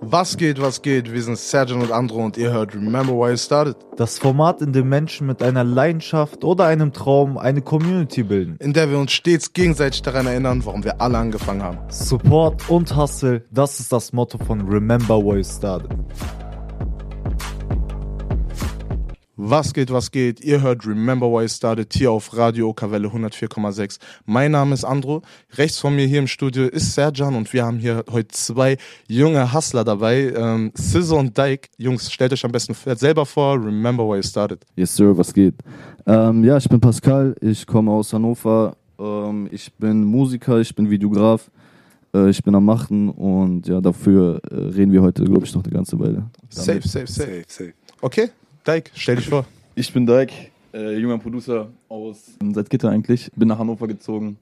[0.00, 1.12] Was geht, was geht?
[1.12, 3.76] Wir sind Sergeant und Andro und ihr hört Remember Why It Started.
[3.96, 8.56] Das Format, in dem Menschen mit einer Leidenschaft oder einem Traum eine Community bilden.
[8.60, 11.78] In der wir uns stets gegenseitig daran erinnern, warum wir alle angefangen haben.
[11.88, 15.90] Support und Hustle, das ist das Motto von Remember Why It Started.
[19.38, 20.40] Was geht, was geht?
[20.40, 23.98] Ihr hört Remember Why It Started hier auf Radio Okawelle 104,6.
[24.24, 25.20] Mein Name ist Andro.
[25.58, 28.78] Rechts von mir hier im Studio ist Serjan und wir haben hier heute zwei
[29.08, 30.32] junge Hustler dabei.
[30.34, 31.68] Ähm, Scissor und Dyke.
[31.76, 33.62] Jungs, stellt euch am besten selber vor.
[33.62, 34.64] Remember Why It Started.
[34.74, 35.56] Yes, Sir, was geht?
[36.06, 38.78] Ähm, ja, ich bin Pascal, ich komme aus Hannover.
[38.98, 41.50] Ähm, ich bin Musiker, ich bin Videograf.
[42.14, 45.62] Äh, ich bin am Machen und ja, dafür äh, reden wir heute, glaube ich, noch
[45.62, 46.30] eine ganze Weile.
[46.48, 47.74] Safe, safe, safe, safe.
[48.00, 48.30] Okay,
[48.66, 49.46] Dyke, stell dich vor.
[49.76, 50.32] Ich bin Dyke,
[50.74, 53.30] äh, junger Producer aus Salzgitter eigentlich.
[53.36, 54.38] Bin nach Hannover gezogen,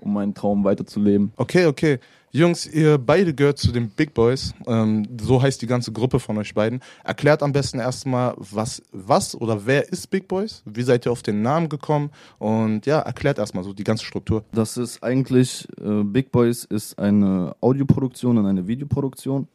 [0.00, 1.32] um meinen Traum weiterzuleben.
[1.36, 2.00] Okay, okay.
[2.32, 4.52] Jungs, ihr beide gehört zu den Big Boys.
[4.66, 6.80] Ähm, so heißt die ganze Gruppe von euch beiden.
[7.04, 10.62] Erklärt am besten erstmal, was, was oder wer ist Big Boys?
[10.66, 12.10] Wie seid ihr auf den Namen gekommen?
[12.38, 14.42] Und ja, erklärt erstmal so die ganze Struktur.
[14.52, 19.46] Das ist eigentlich, äh, Big Boys ist eine Audioproduktion und eine Videoproduktion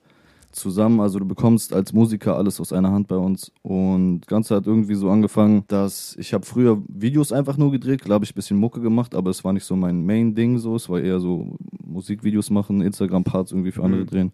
[0.55, 0.99] zusammen.
[0.99, 3.51] Also du bekommst als Musiker alles aus einer Hand bei uns.
[3.61, 8.01] Und das Ganze hat irgendwie so angefangen, dass ich habe früher Videos einfach nur gedreht.
[8.01, 10.75] Klar habe ich ein bisschen Mucke gemacht, aber es war nicht so mein Main-Ding so.
[10.75, 14.07] Es war eher so Musikvideos machen, Instagram-Parts irgendwie für andere mhm.
[14.07, 14.31] drehen.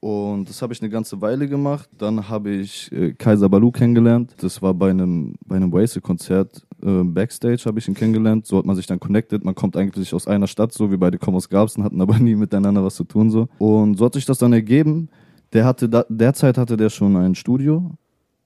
[0.00, 1.88] Und das habe ich eine ganze Weile gemacht.
[1.98, 4.34] Dann habe ich äh, Kaiser Balu kennengelernt.
[4.38, 6.66] Das war bei einem, bei einem Wasted-Konzert.
[6.82, 8.46] Äh, Backstage habe ich ihn kennengelernt.
[8.46, 9.44] So hat man sich dann connected.
[9.44, 12.36] Man kommt eigentlich aus einer Stadt, so wie beide kommen aus Garbsen, hatten aber nie
[12.36, 13.30] miteinander was zu tun.
[13.30, 13.48] so.
[13.58, 15.08] Und so hat sich das dann ergeben.
[15.52, 17.96] Der hatte da, derzeit hatte der schon ein Studio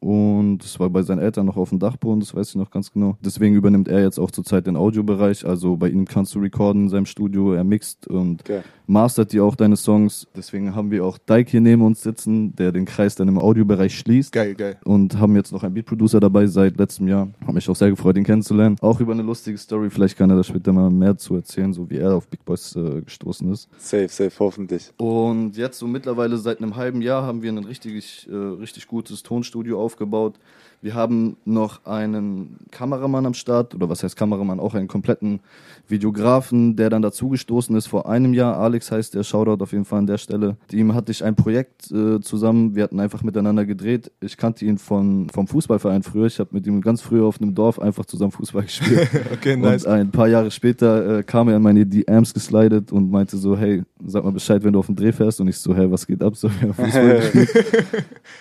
[0.03, 2.92] und es war bei seinen Eltern noch auf dem Dachboden, das weiß ich noch ganz
[2.92, 3.17] genau.
[3.25, 5.47] Deswegen übernimmt er jetzt auch zurzeit den Audiobereich.
[5.47, 8.62] Also bei ihm kannst du recorden in seinem Studio, er mixt und okay.
[8.89, 10.27] mastert dir auch deine Songs.
[10.36, 13.97] Deswegen haben wir auch Dyke hier neben uns sitzen, der den Kreis dann im Audiobereich
[13.97, 14.33] schließt.
[14.33, 14.77] Geil, geil.
[14.83, 17.28] Und haben jetzt noch einen Beatproducer dabei seit letztem Jahr.
[17.47, 18.75] Hab mich auch sehr gefreut, ihn kennenzulernen.
[18.81, 21.88] Auch über eine lustige Story, vielleicht kann er da später mal mehr zu erzählen, so
[21.88, 23.69] wie er auf Big Boys äh, gestoßen ist.
[23.78, 24.91] Safe, safe, hoffentlich.
[24.97, 29.22] Und jetzt so mittlerweile seit einem halben Jahr haben wir ein richtig, äh, richtig gutes
[29.22, 30.38] Tonstudio auf aufgebaut.
[30.82, 35.38] Wir haben noch einen Kameramann am Start, oder was heißt Kameramann, auch einen kompletten
[35.87, 38.56] Videografen, der dann dazugestoßen ist vor einem Jahr.
[38.56, 40.56] Alex heißt der, Shoutout auf jeden Fall an der Stelle.
[40.62, 44.10] Mit ihm hatte ich ein Projekt äh, zusammen, wir hatten einfach miteinander gedreht.
[44.21, 46.26] Ich kannte ihn von, vom Fußballverein früher.
[46.26, 49.09] Ich habe mit ihm ganz früher auf einem Dorf einfach zusammen Fußball gespielt.
[49.32, 49.84] okay, nice.
[49.84, 53.56] Und ein paar Jahre später äh, kam er an meine DMs geslidet und meinte so,
[53.56, 55.41] hey, sag mal Bescheid, wenn du auf den Dreh fährst.
[55.41, 56.32] Und ich so, hey, was geht ab?
[56.42, 57.50] So, wir Fußball gespielt.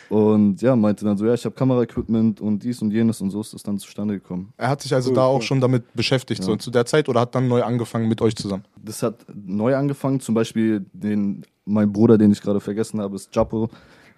[0.10, 3.42] und ja, meinte dann so, ja, ich habe Kameraequipment und dies und jenes und so
[3.42, 4.54] ist das dann zustande gekommen.
[4.58, 6.46] Er hat sich also cool, da auch schon damit beschäftigt, ja.
[6.46, 8.64] so zu der Zeit, oder hat dann neu angefangen mit euch zusammen?
[8.82, 13.36] Das hat neu angefangen, zum Beispiel den, mein Bruder, den ich gerade vergessen habe, ist
[13.36, 13.70] Japo.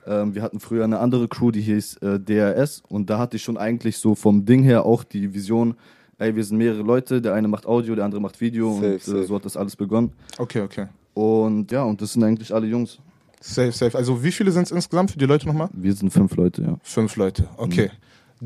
[0.05, 3.43] Ähm, wir hatten früher eine andere Crew, die hieß äh, DRS und da hatte ich
[3.43, 5.75] schon eigentlich so vom Ding her auch die Vision,
[6.17, 9.23] ey, wir sind mehrere Leute, der eine macht Audio, der andere macht Video safe, und
[9.23, 10.11] äh, so hat das alles begonnen.
[10.37, 10.87] Okay, okay.
[11.13, 12.99] Und ja, und das sind eigentlich alle Jungs.
[13.43, 13.97] Safe, safe.
[13.97, 15.69] Also wie viele sind es insgesamt für die Leute nochmal?
[15.73, 16.77] Wir sind fünf Leute, ja.
[16.81, 17.91] Fünf Leute, okay.
[17.91, 17.97] Mhm.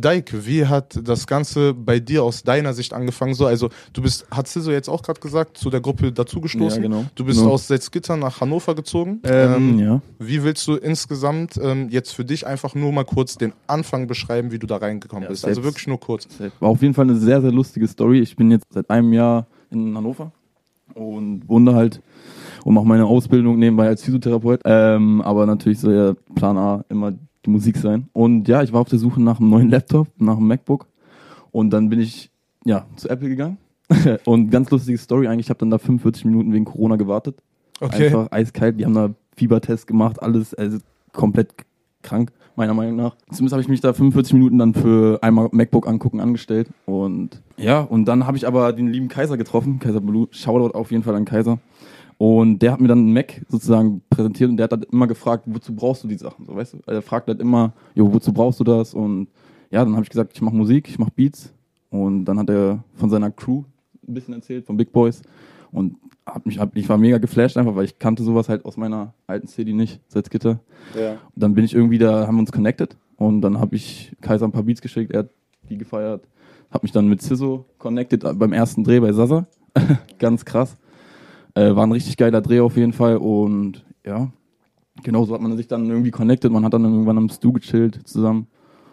[0.01, 3.33] Dike, wie hat das Ganze bei dir aus deiner Sicht angefangen?
[3.33, 6.83] So, also du bist, hat Siso jetzt auch gerade gesagt, zu der Gruppe dazugestoßen.
[6.83, 7.05] Ja, genau.
[7.15, 7.51] Du bist genau.
[7.51, 9.21] aus Salzgitter nach Hannover gezogen.
[9.23, 10.01] Ähm, ähm, ja.
[10.19, 14.51] Wie willst du insgesamt ähm, jetzt für dich einfach nur mal kurz den Anfang beschreiben,
[14.51, 15.45] wie du da reingekommen ja, bist?
[15.45, 16.27] Also wirklich nur kurz.
[16.59, 18.19] War auf jeden Fall eine sehr, sehr lustige Story.
[18.19, 20.31] Ich bin jetzt seit einem Jahr in Hannover
[20.93, 22.01] und wohne halt
[22.63, 24.61] und mache meine Ausbildung nebenbei als Physiotherapeut.
[24.65, 27.13] Ähm, aber natürlich soll ja Plan A immer
[27.45, 28.07] die Musik sein.
[28.13, 30.87] Und ja, ich war auf der Suche nach einem neuen Laptop, nach einem MacBook.
[31.51, 32.29] Und dann bin ich
[32.65, 33.57] ja zu Apple gegangen.
[34.25, 37.41] und ganz lustige Story eigentlich, ich habe dann da 45 Minuten wegen Corona gewartet.
[37.79, 38.05] Okay.
[38.05, 40.79] Einfach eiskalt, die haben da Fiebertest gemacht, alles also
[41.13, 41.53] komplett
[42.01, 43.15] krank, meiner Meinung nach.
[43.31, 46.69] Zumindest habe ich mich da 45 Minuten dann für einmal MacBook angucken angestellt.
[46.85, 50.27] Und ja, und dann habe ich aber den lieben Kaiser getroffen, Kaiser Blue.
[50.31, 51.59] Shoutout auf jeden Fall an Kaiser.
[52.17, 55.43] Und der hat mir dann einen Mac sozusagen präsentiert und der hat dann immer gefragt,
[55.45, 56.45] wozu brauchst du die Sachen?
[56.45, 56.77] So, weißt du?
[56.87, 58.93] Er fragt halt immer, jo, wozu brauchst du das?
[58.93, 59.27] Und
[59.69, 61.53] ja, dann habe ich gesagt, ich mache Musik, ich mache Beats.
[61.89, 63.63] Und dann hat er von seiner Crew
[64.07, 65.21] ein bisschen erzählt, von Big Boys.
[65.71, 68.77] Und hab mich, hab, ich war mega geflasht einfach, weil ich kannte sowas halt aus
[68.77, 70.59] meiner alten City nicht, Salzgitter.
[70.99, 71.11] Ja.
[71.11, 72.97] Und dann bin ich irgendwie da, haben wir uns connected.
[73.15, 75.29] Und dann habe ich Kaiser ein paar Beats geschickt, er hat
[75.69, 76.27] die gefeiert.
[76.71, 79.47] Hab mich dann mit Siso connected beim ersten Dreh bei Sasa.
[80.19, 80.77] Ganz krass.
[81.57, 84.29] Äh, war ein richtig geiler Dreh auf jeden Fall und ja,
[85.03, 86.51] genau so hat man sich dann irgendwie connected.
[86.51, 88.47] Man hat dann irgendwann am Stu gechillt zusammen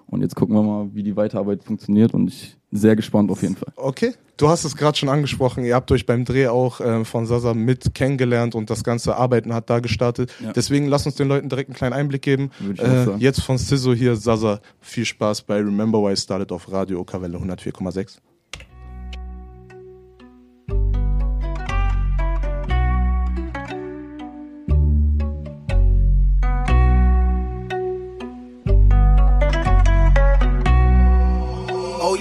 [0.06, 3.56] und jetzt gucken wir mal, wie die Weiterarbeit funktioniert und ich sehr gespannt auf jeden
[3.56, 3.72] Fall.
[3.76, 4.14] Okay.
[4.36, 7.54] Du hast es gerade schon angesprochen, ihr habt euch beim Dreh auch äh, von Sasa
[7.54, 10.32] mit kennengelernt und das ganze Arbeiten hat da gestartet.
[10.42, 10.52] Ja.
[10.52, 12.50] Deswegen lass uns den Leuten direkt einen kleinen Einblick geben.
[12.58, 16.50] Würde ich Äh, jetzt von Sizzle hier, Sasa, viel Spaß bei Remember Why I Started
[16.50, 18.16] auf Radio Okawelle 104,6.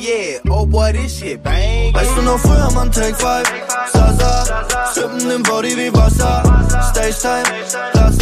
[0.04, 1.94] Yeah, oh boy, this shit bang.
[1.94, 3.44] Weißt du noch früher, man, Take 5,
[3.94, 6.44] Sasa, Sippen im Body wie Wasser,
[6.92, 7.44] Stage Time,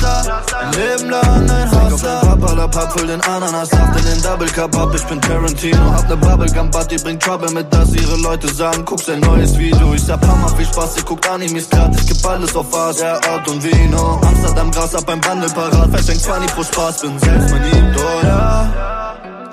[0.02, 0.22] da,
[0.60, 2.20] ein Leben lang ein Hustler.
[2.22, 6.08] Papa, la Papp, füll den Ananassaft in den Double Cup ab, ich bin Tarantino, hab
[6.10, 10.04] ne Bubblegum Buddy, bringt Trouble mit, dass ihre Leute sagen, guckst ein neues Video, ich
[10.04, 13.48] sag Hammer, viel Spaß, ihr guckt Animes grad, ich geb alles auf Fast, ja, Ort
[13.50, 17.66] und Vino, Amsterdam, Gras, ab beim Bundle parat, verschenkt 20 pro Spaß, bin selbst mein
[17.66, 19.01] Idol, ja.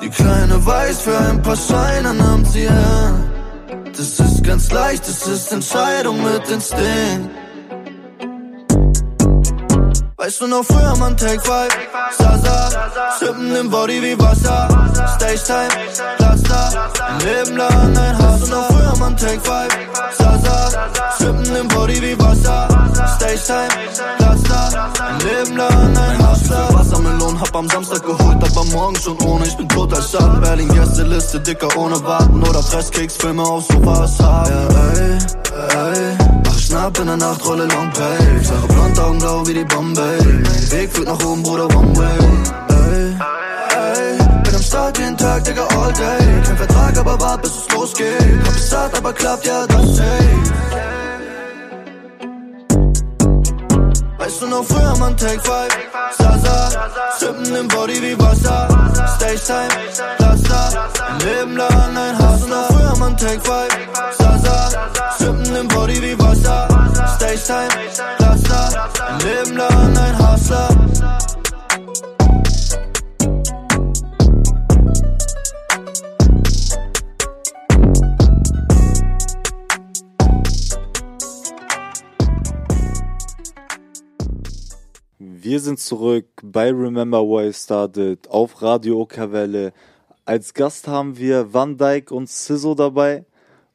[0.01, 3.15] Die Kleine weiß, für ein paar Scheine nimmt sie her.
[3.97, 7.31] Das ist ganz leicht, das ist Entscheidung mit Instinkt.
[10.29, 11.69] Weißt du noch früher, man, Take 5,
[12.19, 12.69] Sasa,
[13.19, 14.69] Sippen im Body wie Wasser,
[15.17, 15.69] Stage Time,
[16.19, 18.43] Platz da, ein Leben lang ein Hass.
[18.43, 19.69] Weißt du noch früher, man, Take 5,
[20.19, 22.69] Sasa, Sippen im Body wie Wasser,
[23.17, 23.89] Stage Time,
[24.19, 26.75] Platz da, ein Leben lang ein Hustler.
[26.75, 30.43] Wassermelon hab am Samstag geholt, aber morgen schon ohne, ich bin total stark.
[30.43, 34.19] Berlin Gästeliste, dicker ohne Warten oder Presskicks, Filme auf Sofas.
[34.19, 35.19] Ja, ey,
[35.71, 36.28] ey,
[36.69, 38.45] Schnapp in der Nacht, rolle Long Pay.
[38.45, 40.19] Sache blond, Augen blau wie die Bombay.
[40.21, 42.19] Mein Weg führt nach oben, Bruder, one way.
[42.69, 43.17] Ey,
[43.79, 46.43] ey, bin am Start jeden Tag, Digga, all day.
[46.45, 48.45] Kein Vertrag, aber wart, bis es losgeht.
[48.45, 50.43] Hab es hart, aber klappt, ja, das safe.
[54.19, 55.69] Weißt du noch früher, man, Take 5,
[56.19, 58.69] Sasa, Sippen im Body wie Wasser,
[59.17, 60.18] Stage Time,
[61.25, 62.65] Leben lang ein Hustler.
[62.65, 63.69] Früher, man, Take 5,
[64.19, 66.69] Sasa, Sippen im Body wie Wasser,
[67.17, 67.69] Stage Time,
[68.19, 68.43] Platz
[69.25, 70.69] Leben lang ein Hustler.
[85.21, 89.73] Wir sind zurück bei Remember Why Started auf Radio Okawelle.
[90.29, 93.25] Als Gast haben wir Van Dyke und Sizzo dabei.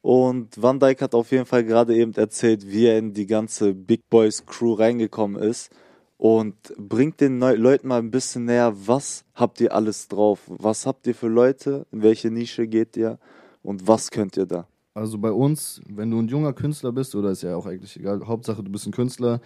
[0.02, 3.74] Und Van Dyke hat auf jeden Fall gerade eben erzählt, wie er in die ganze
[3.74, 5.72] Big Boys Crew reingekommen ist.
[6.16, 10.42] Und bringt den Leuten mal ein bisschen näher, was habt ihr alles drauf?
[10.46, 11.86] Was habt ihr für Leute?
[11.90, 13.18] In welche Nische geht ihr?
[13.64, 14.68] Und was könnt ihr da?
[14.94, 18.24] Also bei uns, wenn du ein junger Künstler bist, oder ist ja auch eigentlich egal,
[18.28, 19.40] Hauptsache du bist ein Künstler,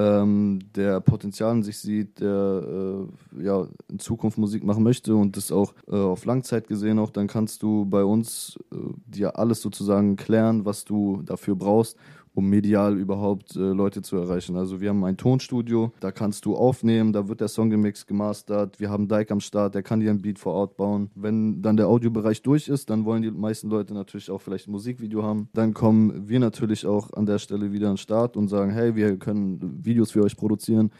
[0.00, 3.06] ähm, der Potenzial in sich sieht, der
[3.38, 7.10] äh, ja in Zukunft Musik machen möchte und das auch äh, auf Langzeit gesehen auch,
[7.10, 8.76] dann kannst du bei uns äh,
[9.06, 11.96] dir alles sozusagen klären, was du dafür brauchst,
[12.34, 14.56] um medial überhaupt äh, Leute zu erreichen.
[14.56, 18.78] Also wir haben ein Tonstudio, da kannst du aufnehmen, da wird der Song gemixt, gemastert.
[18.78, 21.10] Wir haben Dike am Start, der kann dir ein Beat vor Ort bauen.
[21.14, 24.72] Wenn dann der Audiobereich durch ist, dann wollen die meisten Leute natürlich auch vielleicht ein
[24.72, 25.48] Musikvideo haben.
[25.54, 28.94] Dann kommen wir natürlich auch an der Stelle wieder an den Start und sagen, hey,
[28.94, 30.92] wir können Videos für euch produzieren.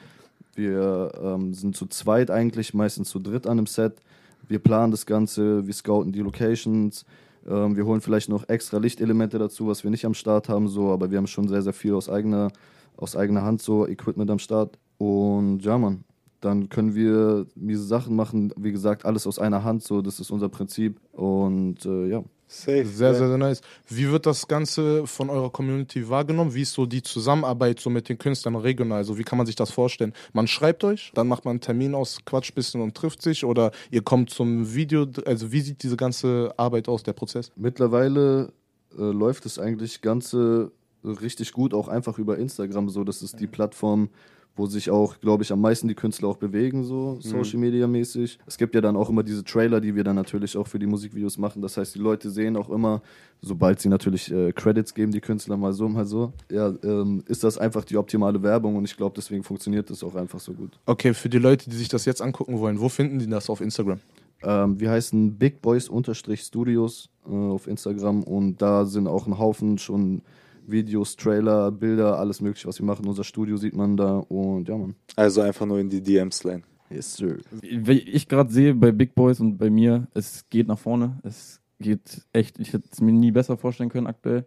[0.55, 4.03] Wir ähm, sind zu zweit eigentlich, meistens zu dritt an einem Set.
[4.49, 7.05] Wir planen das Ganze, wir scouten die Locations,
[7.50, 10.91] ähm, wir holen vielleicht noch extra Lichtelemente dazu, was wir nicht am Start haben, so,
[10.91, 12.52] aber wir haben schon sehr, sehr viel aus eigener,
[12.97, 14.79] aus eigener Hand, so Equipment am Start.
[14.99, 16.05] Und ja, Mann,
[16.41, 20.30] dann können wir diese Sachen machen, wie gesagt, alles aus einer Hand, so, das ist
[20.30, 21.00] unser Prinzip.
[21.12, 22.23] Und äh, ja.
[22.52, 22.85] Safe.
[22.85, 23.61] Sehr, sehr, sehr nice.
[23.88, 26.52] Wie wird das Ganze von eurer Community wahrgenommen?
[26.52, 28.99] Wie ist so die Zusammenarbeit so mit den Künstlern regional?
[28.99, 30.12] Also wie kann man sich das vorstellen?
[30.33, 33.71] Man schreibt euch, dann macht man einen Termin aus, quatscht bisschen und trifft sich oder
[33.92, 37.52] ihr kommt zum Video, also wie sieht diese ganze Arbeit aus, der Prozess?
[37.54, 38.52] Mittlerweile
[38.99, 40.73] äh, läuft es eigentlich Ganze
[41.04, 43.04] richtig gut, auch einfach über Instagram so.
[43.04, 44.09] Das ist die Plattform,
[44.57, 48.38] wo sich auch, glaube ich, am meisten die Künstler auch bewegen, so Social Media mäßig.
[48.47, 50.87] Es gibt ja dann auch immer diese Trailer, die wir dann natürlich auch für die
[50.87, 51.62] Musikvideos machen.
[51.62, 53.02] Das heißt, die Leute sehen auch immer,
[53.40, 57.45] sobald sie natürlich äh, Credits geben, die Künstler mal so, mal so, ja, ähm, ist
[57.45, 60.78] das einfach die optimale Werbung und ich glaube, deswegen funktioniert das auch einfach so gut.
[60.87, 63.61] Okay, für die Leute, die sich das jetzt angucken wollen, wo finden die das auf
[63.61, 64.00] Instagram?
[64.42, 65.90] Ähm, wir heißen Big Boys
[66.35, 70.23] Studios äh, auf Instagram und da sind auch ein Haufen schon
[70.67, 73.07] Videos, Trailer, Bilder, alles mögliche, was wir machen.
[73.07, 74.95] Unser Studio sieht man da und ja, man.
[75.17, 76.62] Also einfach nur in die DMs line.
[76.90, 77.38] Yes, sir.
[77.62, 81.21] Wie ich gerade sehe bei Big Boys und bei mir, es geht nach vorne.
[81.23, 84.47] Es geht echt, ich hätte es mir nie besser vorstellen können aktuell.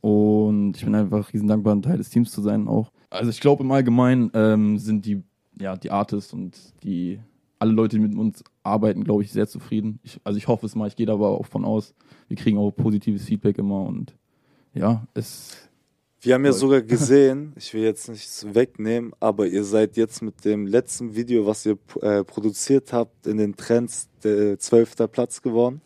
[0.00, 2.90] Und ich bin einfach riesen dankbar, ein Teil des Teams zu sein auch.
[3.10, 5.22] Also ich glaube im Allgemeinen ähm, sind die,
[5.60, 7.20] ja, die Artists und die
[7.58, 10.00] alle Leute, die mit uns arbeiten, glaube ich, sehr zufrieden.
[10.02, 11.94] Ich, also ich hoffe es mal, ich gehe da aber auch von aus.
[12.26, 14.16] Wir kriegen auch positives Feedback immer und
[14.74, 15.56] ja, es
[16.20, 20.44] Wir haben ja sogar gesehen, ich will jetzt nichts wegnehmen, aber ihr seid jetzt mit
[20.44, 25.80] dem letzten Video, was ihr äh, produziert habt, in den Trends der zwölfter Platz geworden.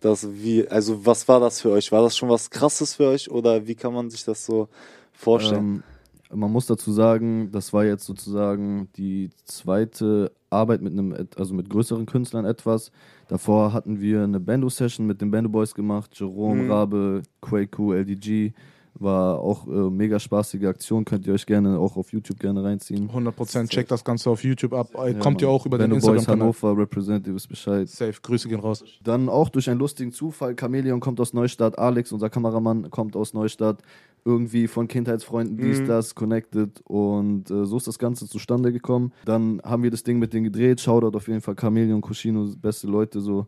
[0.00, 1.90] Das wie, also was war das für euch?
[1.90, 4.68] War das schon was krasses für euch oder wie kann man sich das so
[5.12, 5.82] vorstellen?
[6.30, 11.54] Ähm, man muss dazu sagen, das war jetzt sozusagen die zweite Arbeit mit einem, also
[11.54, 12.90] mit größeren Künstlern etwas.
[13.28, 16.70] Davor hatten wir eine Bando-Session mit den Bando Boys gemacht, Jerome, Mhm.
[16.70, 18.52] Rabe, Quaku, LDG.
[18.98, 23.10] War auch äh, mega spaßige Aktion, könnt ihr euch gerne auch auf YouTube gerne reinziehen.
[23.10, 24.88] 100% checkt das Ganze auf YouTube ab.
[24.94, 25.54] Äh, Ja, Kommt ihr Mann.
[25.56, 26.40] auch über den Bando Boys Instagram-Kanal.
[26.46, 27.86] Hannover Represent, ihr wisst Bescheid.
[27.90, 28.82] Safe, Grüße gehen raus.
[29.04, 33.34] Dann auch durch einen lustigen Zufall, Chameleon kommt aus Neustadt, Alex, unser Kameramann, kommt aus
[33.34, 33.82] Neustadt,
[34.26, 35.86] irgendwie von Kindheitsfreunden, dies, Mhm.
[35.86, 39.12] das, connected und äh, so ist das Ganze zustande gekommen.
[39.24, 42.88] Dann haben wir das Ding mit denen gedreht, Shoutout auf jeden Fall Chameleon, Kushino, beste
[42.88, 43.46] Leute so.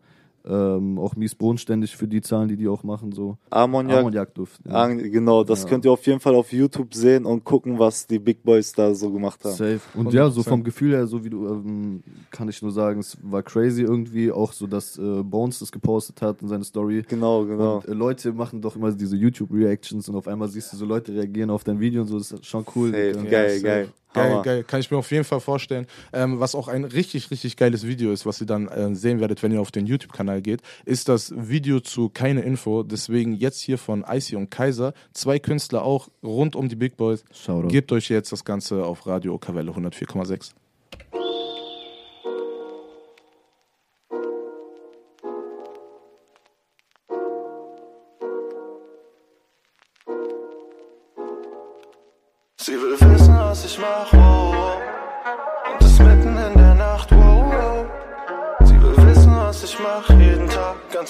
[0.50, 3.36] Ähm, auch mies bodenständig für die Zahlen, die die auch machen, so.
[3.50, 4.60] Ammoniak, Ammoniakduft.
[4.66, 4.86] Ja.
[4.86, 5.68] Genau, das Ja.
[5.68, 8.94] könnt ihr auf jeden Fall auf YouTube sehen und gucken, was die Big Boys da
[8.94, 9.54] so gemacht haben.
[9.54, 9.80] Safe.
[9.94, 10.48] Und ja, so 100%.
[10.48, 14.32] vom Gefühl her, so wie du, ähm, kann ich nur sagen, es war crazy irgendwie,
[14.32, 17.04] auch so, dass äh, Bones das gepostet hat in seine Story.
[17.06, 17.76] Genau, genau.
[17.76, 21.12] Und äh, Leute machen doch immer diese YouTube-Reactions und auf einmal siehst du so Leute
[21.12, 22.92] reagieren auf dein Video und so, das ist schon cool.
[22.92, 23.22] Hey, Ja.
[23.22, 23.62] geil, safe.
[23.62, 23.88] geil.
[24.14, 24.42] Geil, Hammer.
[24.42, 25.86] geil, kann ich mir auf jeden Fall vorstellen.
[26.12, 29.42] Ähm, was auch ein richtig, richtig geiles Video ist, was ihr dann äh, sehen werdet,
[29.42, 32.82] wenn ihr auf den YouTube-Kanal geht, ist das Video zu Keine Info.
[32.82, 37.24] Deswegen jetzt hier von Icy und Kaiser, zwei Künstler auch rund um die Big Boys.
[37.32, 37.68] Shoutout.
[37.68, 40.52] Gebt euch jetzt das Ganze auf Radio Okawelle 104,6.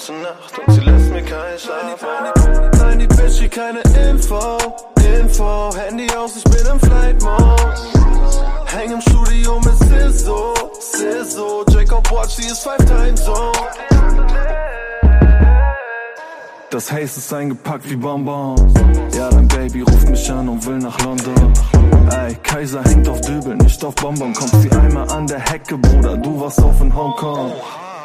[0.09, 0.59] Ganze Nacht.
[0.65, 2.05] Und sie lässt mir keinen Schlaf.
[2.79, 4.57] Nein, die Bitch, will keine Info,
[5.19, 5.69] Info.
[5.75, 7.75] Handy aus, ich bin im Flight Mode.
[8.65, 11.65] Häng im Studio mit Sizzle, Sizzle.
[11.69, 13.51] Jacob Watch, sie ist five times so.
[16.71, 18.61] Das Haze ist eingepackt wie Bonbons.
[19.17, 21.53] Ja, dein Baby ruft mich an und will nach London.
[22.11, 24.33] Ey, Kaiser hängt auf Dübel, nicht auf Bonbon.
[24.33, 27.53] Kommt sie einmal an der Hecke, Bruder, du warst auf in Hongkong.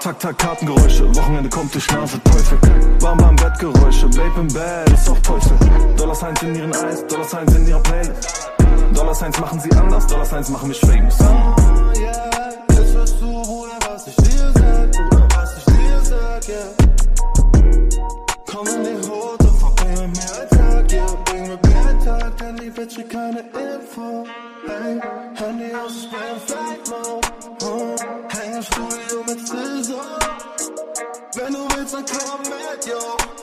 [0.04, 2.58] Tak, tak, Kartengeräusche, Wochenende kommt durch Nase, Teufel.
[3.00, 5.56] Bam, bam, Bettgeräusche, Babe im Bett, ist auch Teufel.
[5.96, 8.50] Dollar Signs in ihren Eis, Dollar Signs in ihrer Playlist.
[8.92, 11.18] Dollar Signs machen sie anders, Dollar Signs machen mich famous.
[11.20, 12.30] yeah,
[12.68, 16.66] jetzt hörst du, Bruder, was ich dir sag, Bruder, was ich dir sag, yeah.
[18.44, 22.36] Komm in die Hut und verbringe mir einen Tag, ja, bring mir mir einen Tag,
[22.36, 24.26] denn die Bitch will keine Info.
[24.66, 25.00] Hey,
[25.34, 27.28] Handy aus, ich bin im Flight Mode.
[27.64, 28.33] Oh,
[28.64, 30.00] Studio mit Scissor.
[31.36, 32.98] Wenn du willst, dann komm mit, yo.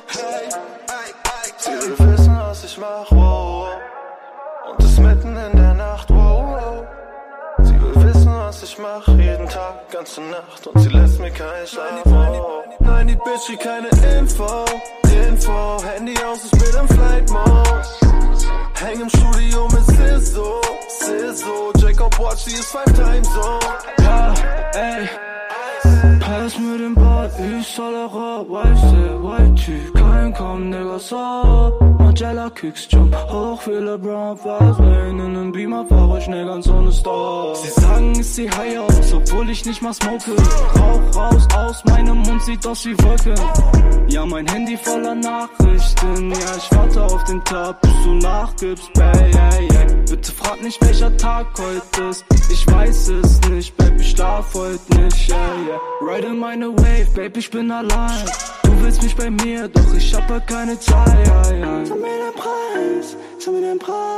[0.08, 0.50] Hey,
[0.88, 4.72] ey, ey, Sie will wissen, was ich mach, wow, wow.
[4.72, 6.88] Und ist mitten in der Nacht, wow, wow.
[7.64, 11.68] Sie will wissen, was ich mach, jeden Tag, ganze Nacht und sie lässt mir keinen
[11.68, 12.06] Schlaf.
[12.06, 12.64] Oh.
[12.80, 14.66] Nein, die Bitch will keine Info,
[15.28, 18.21] Info, Handy aus, ich bin im Flight Mode.
[18.82, 23.60] Häng im Studio mit Sizzle, Sizzle, Jacob Watch, sie ist five times so.
[24.02, 24.34] Ja,
[24.74, 25.31] ey.
[26.32, 31.18] Pass mit dem Bad, ich soll eure weiße White Chief, kein komm, Nigga, so.
[32.00, 36.68] Margiela Kicks, jump hoch wie LeBron, Fast Lane in nem Beamer, fahr ich schnell ganz
[36.70, 37.54] ohne Store.
[37.56, 40.32] Sie sagen, ich seh high aus, obwohl ich nicht mal smoke.
[40.80, 43.36] Rauch raus, aus meinem Mund sieht aus wie Wolke.
[44.08, 49.30] Ja, mein Handy voller Nachrichten, ja, ich warte auf den Tag, bis du nachgibst, babe,
[49.34, 49.86] yeah, yeah.
[50.10, 55.30] Bitte frag nicht, welcher Tag heute ist, ich weiß es nicht, ich schlaf heute nicht,
[55.30, 55.80] yeah, yeah.
[56.22, 58.26] Ride in meine Wave, babe, ich bin allein.
[58.64, 61.26] Du willst mich bei mir, doch ich hab halt keine Zeit.
[61.26, 64.11] Sag mir den Preis, sag mir den Preis.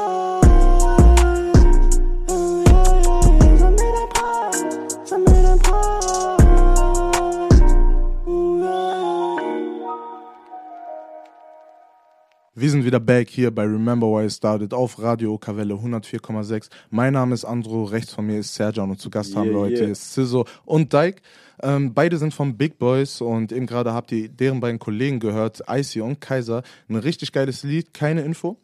[12.64, 16.70] Wir sind wieder back hier bei Remember Why I Started auf Radio Okawelle 104,6.
[16.92, 19.84] Mein Name ist Andro, rechts von mir ist Serjan und zu Gast haben wir heute
[19.84, 19.94] yeah.
[19.94, 21.22] Sizzo und Dyke.
[21.62, 25.62] Ähm, beide sind von Big Boys und eben gerade habt ihr deren beiden Kollegen gehört,
[25.68, 26.64] Icy und Kaiser.
[26.88, 28.56] Ein richtig geiles Lied, keine Info.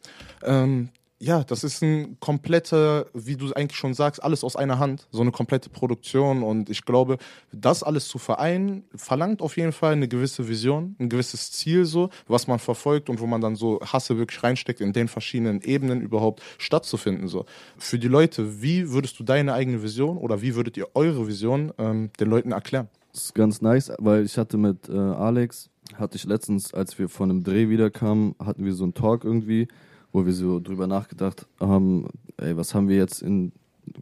[0.44, 0.88] Ähm,
[1.22, 5.20] ja, das ist ein komplette, wie du eigentlich schon sagst, alles aus einer Hand, so
[5.20, 6.42] eine komplette Produktion.
[6.42, 7.18] Und ich glaube,
[7.52, 12.08] das alles zu vereinen, verlangt auf jeden Fall eine gewisse Vision, ein gewisses Ziel, so,
[12.26, 16.00] was man verfolgt und wo man dann so Hasse wirklich reinsteckt, in den verschiedenen Ebenen
[16.00, 17.28] überhaupt stattzufinden.
[17.28, 17.44] So.
[17.76, 21.70] Für die Leute, wie würdest du deine eigene Vision oder wie würdet ihr eure Vision
[21.76, 22.88] ähm, den Leuten erklären?
[23.12, 27.10] Das ist ganz nice, weil ich hatte mit äh, Alex, hatte ich letztens, als wir
[27.10, 29.68] von einem Dreh wiederkamen, hatten wir so einen Talk irgendwie,
[30.12, 33.52] wo wir so drüber nachgedacht haben, ey, was haben wir jetzt in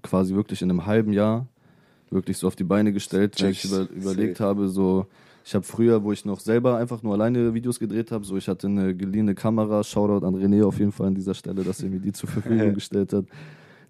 [0.02, 1.46] quasi wirklich in einem halben Jahr
[2.10, 5.06] wirklich so auf die Beine gestellt, wenn ich über, überlegt habe, so
[5.44, 8.48] ich habe früher, wo ich noch selber einfach nur alleine Videos gedreht habe, so ich
[8.48, 11.88] hatte eine geliehene Kamera, Shoutout an René auf jeden Fall an dieser Stelle, dass er
[11.88, 13.24] mir die zur Verfügung gestellt hat,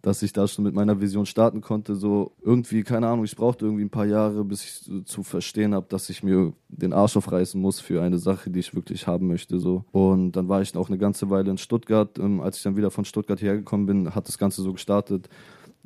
[0.03, 3.65] dass ich da schon mit meiner Vision starten konnte, so irgendwie, keine Ahnung, ich brauchte
[3.65, 7.17] irgendwie ein paar Jahre, bis ich so zu verstehen habe, dass ich mir den Arsch
[7.17, 9.85] aufreißen muss für eine Sache, die ich wirklich haben möchte, so.
[9.93, 12.91] Und dann war ich auch eine ganze Weile in Stuttgart, ähm, als ich dann wieder
[12.91, 15.29] von Stuttgart hierher gekommen bin, hat das Ganze so gestartet,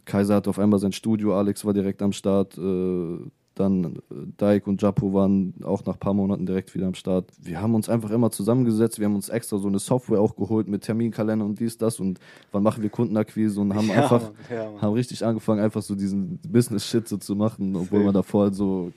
[0.05, 3.19] Kaiser hatte auf einmal sein Studio, Alex war direkt am Start, äh,
[3.55, 7.31] dann äh, Dike und Japo waren auch nach ein paar Monaten direkt wieder am Start.
[7.41, 10.69] Wir haben uns einfach immer zusammengesetzt, wir haben uns extra so eine Software auch geholt
[10.69, 12.19] mit Terminkalender und dies, das und
[12.51, 14.83] wann machen wir Kundenakquise und haben Ja, einfach, Mann, ja, Mann.
[14.83, 18.93] haben richtig angefangen, einfach so diesen Business-Shit so zu machen, obwohl man davor halt so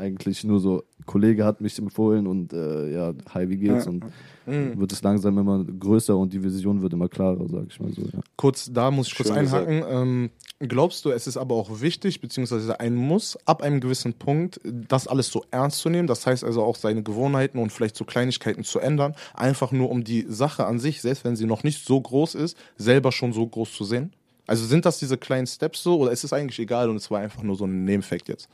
[0.00, 3.86] eigentlich nur so, Kollege hat mich empfohlen und äh, ja, hi, wie geht's?
[3.86, 4.04] Und
[4.46, 8.02] wird es langsam immer größer und die Vision wird immer klarer, sag ich mal so.
[8.02, 8.20] Ja.
[8.36, 9.84] Kurz, da muss ich kurz Schön einhaken.
[9.88, 14.60] Ähm, glaubst du, es ist aber auch wichtig, beziehungsweise ein Muss, ab einem gewissen Punkt,
[14.64, 16.08] das alles so ernst zu nehmen?
[16.08, 20.02] Das heißt also auch seine Gewohnheiten und vielleicht so Kleinigkeiten zu ändern, einfach nur um
[20.02, 23.46] die Sache an sich, selbst wenn sie noch nicht so groß ist, selber schon so
[23.46, 24.12] groß zu sehen?
[24.46, 27.20] Also sind das diese kleinen Steps so oder ist es eigentlich egal und es war
[27.20, 28.48] einfach nur so ein Nebenfakt jetzt?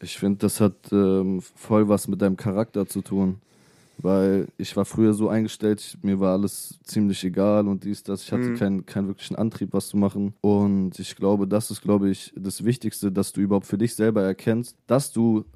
[0.00, 3.40] Ich finde, das hat ähm, voll was mit deinem Charakter zu tun.
[3.98, 8.24] Weil ich war früher so eingestellt, ich, mir war alles ziemlich egal und dies, das.
[8.24, 10.34] Ich hatte keinen keinen wirklichen Antrieb, was zu machen.
[10.42, 14.22] Und ich glaube, das ist, glaube ich, das Wichtigste, dass du überhaupt für dich selber
[14.22, 15.46] erkennst, dass du,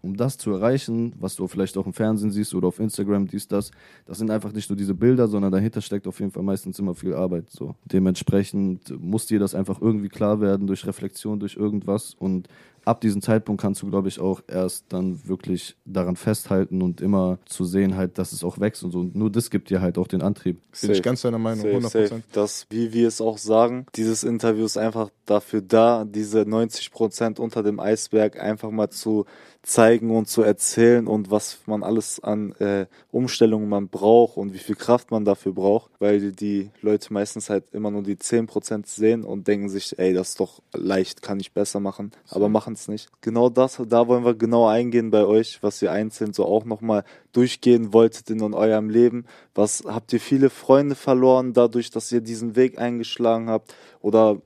[0.00, 3.48] um das zu erreichen, was du vielleicht auch im Fernsehen siehst oder auf Instagram, dies,
[3.48, 3.70] das,
[4.06, 6.94] das sind einfach nicht nur diese Bilder, sondern dahinter steckt auf jeden Fall meistens immer
[6.94, 7.50] viel Arbeit.
[7.50, 7.74] So.
[7.84, 12.48] Dementsprechend muss dir das einfach irgendwie klar werden durch Reflexion, durch irgendwas und
[12.84, 17.38] ab diesem Zeitpunkt kannst du, glaube ich, auch erst dann wirklich daran festhalten und immer
[17.46, 19.00] zu sehen, halt, dass es auch wächst und so.
[19.00, 20.60] Und nur das gibt dir halt auch den Antrieb.
[20.80, 22.22] Bin ich ganz deiner Meinung, Safe, 100 safe.
[22.32, 27.38] Das, wie wir es auch sagen, dieses Interview ist einfach dafür da, diese 90 Prozent
[27.38, 29.26] unter dem Eisberg einfach mal zu
[29.62, 34.58] zeigen und zu erzählen und was man alles an äh, Umstellungen man braucht und wie
[34.58, 38.86] viel Kraft man dafür braucht, weil die Leute meistens halt immer nur die 10 Prozent
[38.86, 42.72] sehen und denken sich, ey, das ist doch leicht, kann ich besser machen, aber machen
[42.72, 43.10] es nicht.
[43.20, 47.04] Genau das, da wollen wir genau eingehen bei euch, was ihr einzeln so auch nochmal
[47.32, 49.26] durchgehen wolltet in eurem Leben.
[49.54, 53.74] Was habt ihr viele Freunde verloren dadurch, dass ihr diesen Weg eingeschlagen habt?
[54.00, 54.40] Oder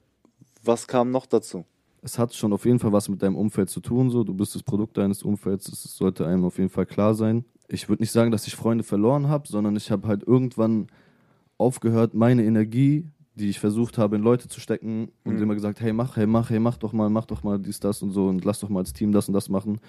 [0.62, 1.64] was kam noch dazu?
[2.04, 4.10] Es hat schon auf jeden Fall was mit deinem Umfeld zu tun.
[4.10, 5.64] So, du bist das Produkt deines Umfelds.
[5.70, 7.46] Das sollte einem auf jeden Fall klar sein.
[7.66, 10.88] Ich würde nicht sagen, dass ich Freunde verloren habe, sondern ich habe halt irgendwann
[11.56, 15.94] aufgehört, meine Energie, die ich versucht habe, in Leute zu stecken und immer gesagt, hey,
[15.94, 18.44] mach, hey, mach, hey, mach doch mal, mach doch mal dies, das und so und
[18.44, 19.80] lass doch mal als Team das und das machen.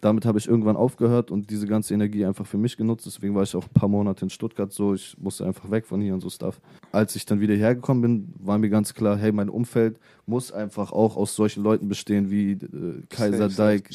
[0.00, 3.04] Damit habe ich irgendwann aufgehört und diese ganze Energie einfach für mich genutzt.
[3.06, 4.94] Deswegen war ich auch ein paar Monate in Stuttgart so.
[4.94, 6.60] Ich musste einfach weg von hier und so Stuff.
[6.90, 10.92] Als ich dann wieder hergekommen bin, war mir ganz klar, hey, mein Umfeld muss einfach
[10.92, 13.90] auch aus solchen Leuten bestehen wie äh, Kaiser Dijk,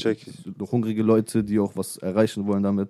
[0.72, 2.90] hungrige Leute, die auch was erreichen wollen damit.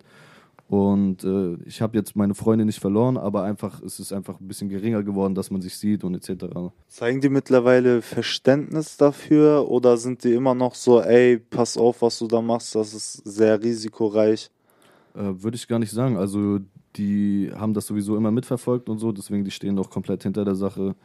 [0.67, 4.47] Und äh, ich habe jetzt meine Freunde nicht verloren, aber einfach es ist einfach ein
[4.47, 6.45] bisschen geringer geworden, dass man sich sieht und etc.
[6.87, 12.17] Zeigen die mittlerweile Verständnis dafür oder sind die immer noch so, ey, pass auf, was
[12.17, 14.49] du da machst, das ist sehr risikoreich?
[15.13, 16.17] Äh, Würde ich gar nicht sagen.
[16.17, 16.59] Also
[16.95, 20.55] die haben das sowieso immer mitverfolgt und so, deswegen die stehen doch komplett hinter der
[20.55, 20.95] Sache.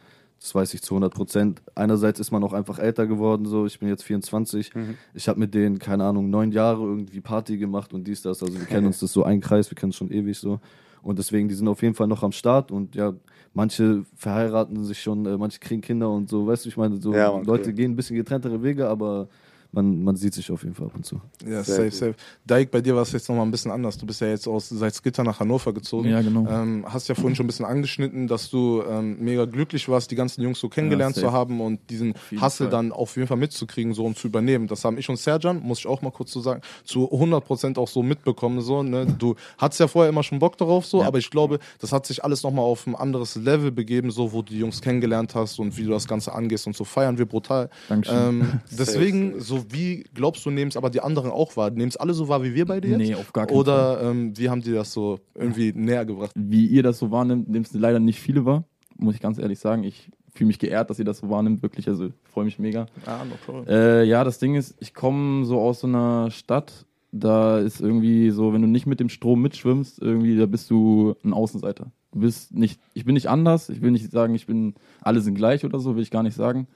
[0.41, 1.61] Das weiß ich zu 100 Prozent.
[1.75, 3.67] Einerseits ist man auch einfach älter geworden, so.
[3.67, 4.71] Ich bin jetzt 24.
[5.13, 8.41] Ich habe mit denen, keine Ahnung, neun Jahre irgendwie Party gemacht und dies, das.
[8.41, 10.59] Also wir kennen uns das so ein Kreis, wir kennen es schon ewig so.
[11.03, 13.13] Und deswegen, die sind auf jeden Fall noch am Start und ja,
[13.53, 17.13] manche verheiraten sich schon, äh, manche kriegen Kinder und so, weißt du, ich meine, so
[17.13, 17.73] Ja, Leute cool.
[17.73, 19.27] gehen ein bisschen getrenntere Wege, aber
[19.71, 21.21] man, man sieht sich auf jeden Fall ab und zu.
[21.47, 21.93] Ja, safe, gut.
[21.93, 22.15] safe.
[22.45, 23.97] Dike, bei dir war es jetzt nochmal ein bisschen anders.
[23.97, 26.09] Du bist ja jetzt aus Salzgitter nach Hannover gezogen.
[26.09, 26.45] Ja, genau.
[26.49, 30.15] Ähm, hast ja vorhin schon ein bisschen angeschnitten, dass du ähm, mega glücklich warst, die
[30.15, 31.37] ganzen Jungs so kennengelernt Ja, zu safe.
[31.37, 32.69] haben und diesen Fall.
[32.69, 34.67] dann auf jeden Fall mitzukriegen so und zu übernehmen.
[34.67, 37.87] Das haben ich und Serjan, muss ich auch mal kurz so sagen, zu 100% auch
[37.87, 38.61] so mitbekommen.
[38.61, 39.05] So, ne?
[39.17, 42.23] Du hattest ja vorher immer schon Bock darauf, so, aber ich glaube, das hat sich
[42.23, 45.77] alles nochmal auf ein anderes Level begeben, so wo du die Jungs kennengelernt hast und
[45.77, 47.69] wie du das Ganze angehst und so feiern wir brutal.
[47.89, 48.17] Dankeschön.
[48.17, 51.69] Ähm, deswegen, so wie glaubst du, nehmen es aber die anderen auch wahr?
[51.71, 52.97] Nehmen es alle so wahr wie wir beide jetzt?
[52.97, 56.31] Nee, auf gar keinen Oder ähm, wie haben die das so irgendwie näher gebracht?
[56.35, 58.65] wie ihr das so wahrnimmt, nimmt es leider nicht viele wahr.
[58.97, 59.83] muss ich ganz ehrlich sagen.
[59.83, 61.87] Ich fühle mich geehrt, dass ihr das so wahrnimmt, wirklich.
[61.87, 62.85] Also ich freue mich mega.
[63.05, 63.67] Ah, no problem.
[63.67, 68.29] Äh, ja, das Ding ist, ich komme so aus so einer Stadt, da ist irgendwie
[68.29, 71.91] so, wenn du nicht mit dem Strom mitschwimmst, irgendwie, da bist du ein Außenseiter.
[72.13, 75.35] Du bist nicht, ich bin nicht anders, ich will nicht sagen, ich bin, alle sind
[75.35, 76.67] gleich oder so, will ich gar nicht sagen.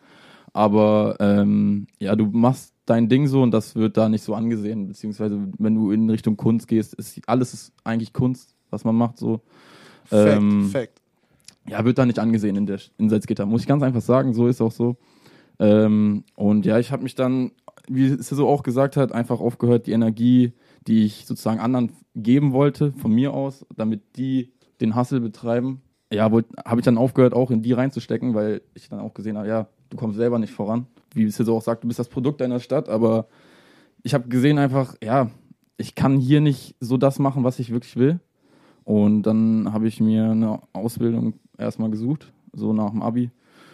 [0.53, 4.87] Aber ähm, ja, du machst dein Ding so und das wird da nicht so angesehen.
[4.87, 9.17] Beziehungsweise, wenn du in Richtung Kunst gehst, ist alles ist eigentlich Kunst, was man macht
[9.17, 9.41] so.
[10.05, 11.01] Fact, ähm, Fact.
[11.67, 13.45] ja, wird da nicht angesehen in der in Salzgitter.
[13.45, 14.97] Muss ich ganz einfach sagen, so ist auch so.
[15.59, 17.51] Ähm, und ja, ich habe mich dann,
[17.87, 20.53] wie es so auch gesagt hat, einfach aufgehört, die Energie,
[20.87, 26.25] die ich sozusagen anderen geben wollte, von mir aus, damit die den Hustle betreiben, ja,
[26.25, 29.67] habe ich dann aufgehört, auch in die reinzustecken, weil ich dann auch gesehen habe, ja,
[29.89, 30.87] du kommst selber nicht voran.
[31.15, 33.27] Wie es so auch sagt, du bist das Produkt deiner Stadt, aber
[34.03, 35.31] ich habe gesehen einfach, ja,
[35.77, 38.19] ich kann hier nicht so das machen, was ich wirklich will.
[38.83, 43.31] Und dann habe ich mir eine Ausbildung erstmal gesucht, so nach dem Abi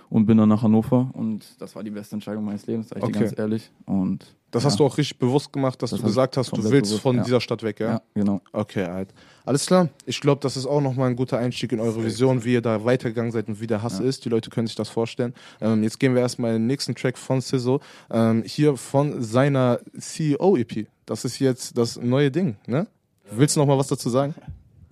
[0.10, 3.04] und bin dann nach Hannover und das war die beste Entscheidung meines Lebens, sag ich
[3.04, 3.14] Okay.
[3.14, 3.72] dir ganz ehrlich.
[3.86, 6.64] Und Das ja, hast du auch richtig bewusst gemacht, dass Das du gesagt hast, du
[6.64, 7.24] willst bewusst, von ja.
[7.24, 7.90] dieser Stadt weg, ja?
[7.92, 8.42] ja, genau.
[8.52, 9.14] Okay, halt.
[9.46, 9.90] Alles klar.
[10.06, 12.84] Ich glaube, das ist auch nochmal ein guter Einstieg in eure Vision, wie ihr da
[12.86, 14.06] weitergegangen seid und wie der Hass Ja.
[14.06, 14.26] ist.
[14.26, 15.34] Die Leute können sich das vorstellen.
[15.62, 17.80] Ähm, jetzt gehen wir erstmal in den nächsten Track von Sizzle.
[18.12, 20.88] Ähm, hier von seiner CEO-EP.
[21.06, 22.88] Das ist jetzt das neue Ding, ne?
[23.32, 24.36] Willst du noch mal was dazu sagen?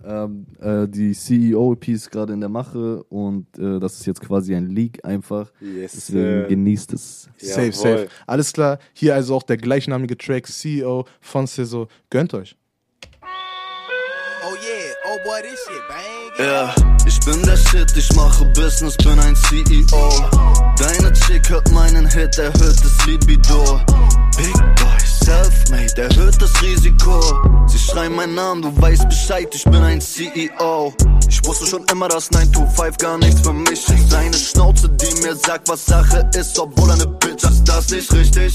[0.02, 4.54] Ähm, äh, die CEO-EP ist gerade in der Mache und äh, das ist jetzt quasi
[4.54, 5.52] ein Leak einfach.
[5.60, 6.46] Yes, Deswegen sir.
[6.48, 7.28] genießt es.
[7.36, 7.72] Safe, Jawohl.
[7.72, 8.08] safe.
[8.26, 8.78] Alles klar.
[8.94, 11.86] Hier also auch der gleichnamige Track CEO von Sizzle.
[12.08, 12.56] Gönnt euch.
[14.42, 14.79] Oh yeah,
[15.24, 15.42] boy.
[16.38, 16.74] Ja,
[17.06, 20.10] ich bin der Shit, ich mache Business, bin ein CEO.
[20.78, 23.80] Deine Chick hört meinen Hit, erhöht das Libido.
[24.36, 27.20] Big Boy, Selfmade, erhöht das Risiko.
[27.66, 30.94] Sie schreien meinen Namen, du weißt Bescheid, ich bin ein CEO.
[31.28, 34.12] Ich wusste schon immer, dass 9 to 5 gar nichts für mich ist.
[34.12, 38.54] Deine Schnauze, die mir sagt, was Sache ist, obwohl eine Bitch ist das nicht richtig.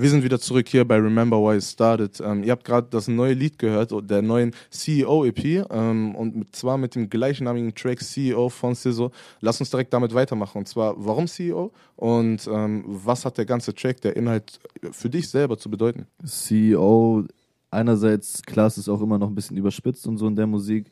[0.00, 2.20] Wir sind wieder zurück hier bei Remember Why It Started.
[2.20, 6.94] Ähm, ihr habt gerade das neue Lied gehört, der neuen CEO-EP ähm, und zwar mit
[6.94, 9.10] dem gleichnamigen Track CEO von Sizzle.
[9.40, 10.58] Lass uns direkt damit weitermachen.
[10.58, 14.60] Und zwar, warum CEO und ähm, was hat der ganze Track, der Inhalt
[14.92, 16.06] für dich selber zu bedeuten?
[16.24, 17.24] CEO,
[17.72, 20.90] einerseits, klar, es ist auch immer noch ein bisschen überspitzt und so in der Musik,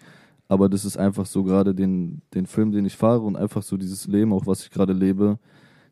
[0.49, 3.77] aber das ist einfach so gerade den, den Film, den ich fahre und einfach so
[3.77, 5.39] dieses Leben, auch was ich gerade lebe,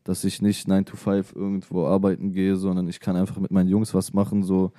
[0.04, 3.68] dass ich nicht 9 to 5 irgendwo arbeiten gehe, sondern ich kann einfach mit meinen
[3.68, 4.72] Jungs was machen, so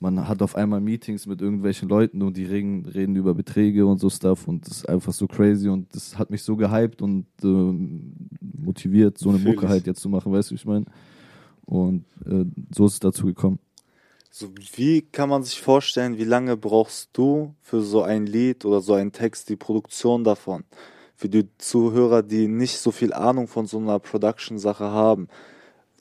[0.00, 4.00] man hat auf einmal Meetings mit irgendwelchen Leuten und die reden, reden über Beträge und
[4.00, 7.26] so Stuff und das ist einfach so crazy und das hat mich so gehypt und
[7.44, 10.86] ähm, motiviert, so eine Fühl Mucke halt jetzt zu machen, weißt du, wie ich meine?
[11.66, 13.58] Und äh, so ist es dazu gekommen.
[14.30, 18.80] So, wie kann man sich vorstellen, wie lange brauchst du für so ein Lied oder
[18.80, 20.64] so einen Text, die Produktion davon?
[21.20, 25.28] Für die Zuhörer, die nicht so viel Ahnung von so einer Production-Sache haben.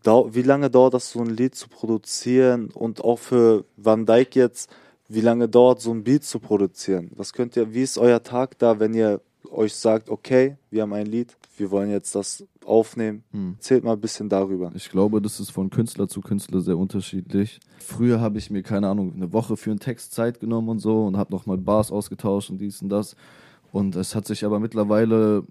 [0.01, 2.71] Dau wie lange dauert das, so ein Lied zu produzieren?
[2.71, 4.69] Und auch für Van Dyke jetzt,
[5.09, 7.11] wie lange dauert so ein Beat zu produzieren?
[7.17, 9.19] Was könnt ihr, wie ist euer Tag da, wenn ihr
[9.51, 13.25] euch sagt, okay, wir haben ein Lied, wir wollen jetzt das aufnehmen?
[13.33, 13.55] Hm.
[13.57, 14.71] Erzählt mal ein bisschen darüber.
[14.73, 17.59] Ich glaube, das ist von Künstler zu Künstler sehr unterschiedlich.
[17.79, 21.05] Früher habe ich mir, keine Ahnung, eine Woche für einen Text Zeit genommen und so
[21.05, 23.17] und habe nochmal Bars ausgetauscht und dies und das.
[23.71, 25.43] Und es hat sich aber mittlerweile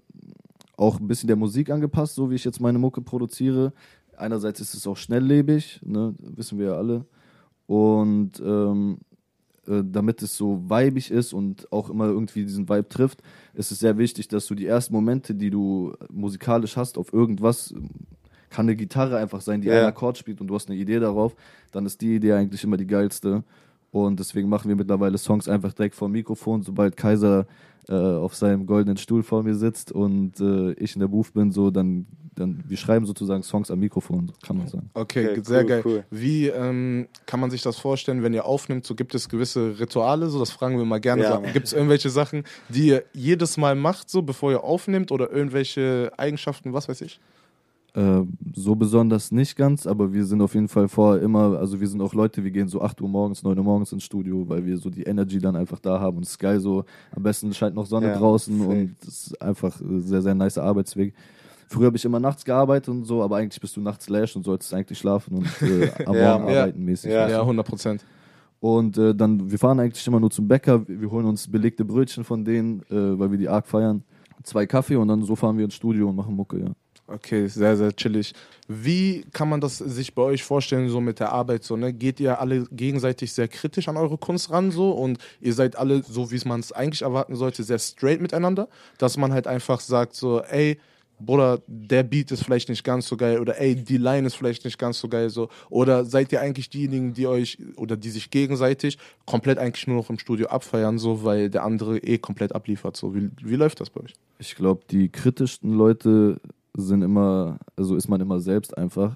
[0.77, 3.73] auch ein bisschen der Musik angepasst, so wie ich jetzt meine Mucke produziere.
[4.17, 7.05] Einerseits ist es auch schnelllebig, ne, wissen wir ja alle.
[7.67, 8.97] Und ähm,
[9.67, 13.21] äh, damit es so weibig ist und auch immer irgendwie diesen Vibe trifft,
[13.53, 17.73] ist es sehr wichtig, dass du die ersten Momente, die du musikalisch hast, auf irgendwas,
[18.49, 19.75] kann eine Gitarre einfach sein, die Ja.
[19.77, 21.35] einen Akkord spielt und du hast eine Idee darauf,
[21.71, 23.43] dann ist die Idee eigentlich immer die geilste.
[23.91, 27.45] Und deswegen machen wir mittlerweile Songs einfach direkt vor dem Mikrofon, sobald Kaiser
[27.89, 31.51] äh, auf seinem goldenen Stuhl vor mir sitzt und äh, ich in der Booth bin,
[31.51, 34.91] so dann, dann wir schreiben sozusagen Songs am Mikrofon, kann man sagen.
[34.93, 35.81] Okay, Okay, sehr cool, geil.
[35.85, 36.03] cool.
[36.11, 38.85] Wie ähm, kann man sich das vorstellen, wenn ihr aufnimmt?
[38.85, 41.23] So gibt es gewisse Rituale, so das fragen wir mal gerne.
[41.23, 45.11] Ja, so, gibt es irgendwelche Sachen, die ihr jedes Mal macht, so bevor ihr aufnimmt
[45.11, 47.19] oder irgendwelche Eigenschaften, was weiß ich?
[47.95, 48.21] Äh,
[48.53, 52.01] so besonders nicht ganz, aber wir sind auf jeden Fall vorher immer, also wir sind
[52.01, 54.77] auch Leute, wir gehen so 8 Uhr morgens, 9 Uhr morgens ins Studio, weil wir
[54.77, 58.07] so die Energy dann einfach da haben und geil so, am besten scheint noch Sonne
[58.09, 58.69] Ja, draußen safe.
[58.69, 61.15] und es ist einfach ein sehr, sehr nicer Arbeitsweg.
[61.67, 64.43] Früher habe ich immer nachts gearbeitet und so, aber eigentlich bist du nachts lash und
[64.43, 66.61] solltest eigentlich schlafen und äh, am Ja, Morgen ja.
[66.61, 67.11] arbeiten mäßig.
[67.11, 67.27] Ja.
[67.27, 68.05] Ja, 100 Prozent.
[68.59, 71.85] Und äh, dann, wir fahren eigentlich immer nur zum Bäcker, wir, wir holen uns belegte
[71.85, 74.03] Brötchen von denen, äh, weil wir die arg feiern.
[74.43, 76.67] Zwei Kaffee und dann so fahren wir ins Studio und machen Mucke, ja.
[77.11, 78.33] Okay, sehr, sehr chillig.
[78.67, 81.63] Wie kann man das sich bei euch vorstellen, so mit der Arbeit?
[81.63, 81.91] So, ne?
[81.91, 86.03] Geht ihr alle gegenseitig sehr kritisch an eure Kunst ran so und ihr seid alle,
[86.03, 88.69] so wie man es eigentlich erwarten sollte, sehr straight miteinander?
[88.99, 90.79] Dass man halt einfach sagt, so, ey,
[91.19, 94.63] Bruder, der Beat ist vielleicht nicht ganz so geil oder ey, die Line ist vielleicht
[94.63, 95.49] nicht ganz so geil so.
[95.69, 100.09] Oder seid ihr eigentlich diejenigen, die euch oder die sich gegenseitig komplett eigentlich nur noch
[100.09, 102.95] im Studio abfeiern, so, weil der andere eh komplett abliefert?
[102.95, 104.13] So, wie, wie läuft das bei euch?
[104.37, 106.39] Ich glaube, die kritischsten Leute
[106.79, 109.15] sind immer, also ist man immer selbst einfach.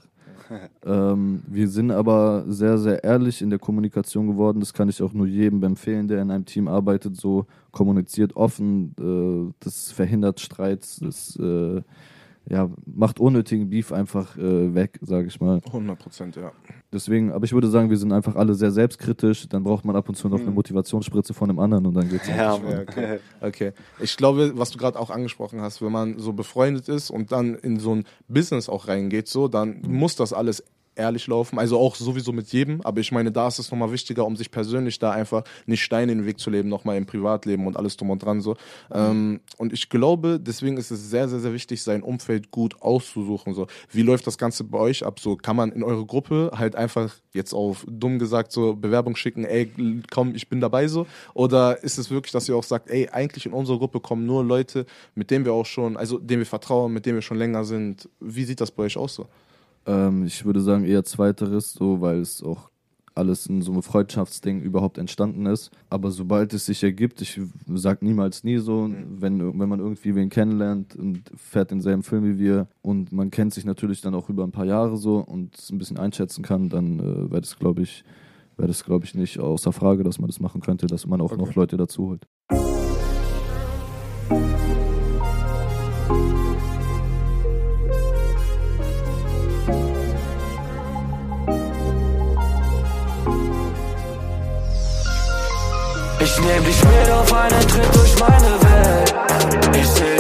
[0.86, 4.60] ähm, wir sind aber sehr, sehr ehrlich in der Kommunikation geworden.
[4.60, 7.16] Das kann ich auch nur jedem empfehlen, der in einem Team arbeitet.
[7.16, 11.82] So kommuniziert offen, äh, das verhindert Streits, das äh,
[12.50, 15.62] ja, macht unnötigen Beef einfach äh, weg, sage ich mal.
[15.66, 16.52] 100 Prozent, ja.
[16.94, 19.48] Deswegen, aber ich würde sagen, wir sind einfach alle sehr selbstkritisch.
[19.50, 22.28] Dann braucht man ab und zu noch eine Motivationsspritze von dem anderen und dann geht's.
[22.28, 22.86] Ja, Mann.
[22.88, 23.20] Okay.
[23.42, 23.72] okay.
[24.00, 27.56] Ich glaube, was du gerade auch angesprochen hast, wenn man so befreundet ist und dann
[27.56, 30.64] in so ein Business auch reingeht, so, dann muss das alles
[30.96, 31.60] ehrlich laufen.
[31.60, 32.82] Also auch sowieso mit jedem.
[32.82, 36.12] Aber ich meine, da ist es nochmal wichtiger, um sich persönlich da einfach nicht Steine
[36.12, 38.56] in den Weg zu leben, nochmal im Privatleben und alles drum und dran so.
[38.92, 43.54] Ähm, und ich glaube, deswegen ist es sehr, sehr, sehr wichtig, sein Umfeld gut auszusuchen.
[43.54, 45.20] So, wie läuft das Ganze bei euch ab?
[45.20, 49.46] So, kann man in eure Gruppe halt einfach jetzt auf dumm gesagt so Bewerbung schicken,
[49.46, 49.72] ey,
[50.12, 51.08] komm, ich bin dabei so?
[51.34, 54.44] Oder ist es wirklich, dass ihr auch sagt, ey, eigentlich in unsere Gruppe kommen nur
[54.44, 57.66] Leute, mit denen wir auch schon, also denen wir vertrauen, mit denen wir schon länger
[57.66, 58.10] sind.
[58.20, 59.28] Wie sieht das bei euch aus so?
[59.86, 62.70] Ähm, ich würde sagen eher zweiteres, so weil es auch
[63.16, 65.72] alles in so einem Freundschaftsding überhaupt entstanden ist.
[65.90, 67.40] Aber sobald es sich ergibt, ich
[67.76, 72.40] sag niemals nie so, wenn, wenn man irgendwie wen kennenlernt und fährt denselben Film wie
[72.40, 75.70] wir und man kennt sich natürlich dann auch über ein paar Jahre so und es
[75.70, 78.04] ein bisschen einschätzen kann, dann äh, wäre das, glaube ich,
[78.58, 81.38] wäre das, glaube ich, nicht außer Frage, dass man das machen könnte, dass man auch
[81.38, 82.28] noch Leute dazu holt.
[96.44, 99.14] Nehm dich mit auf einen Tritt durch meine Welt.
[99.76, 100.13] Ich zähl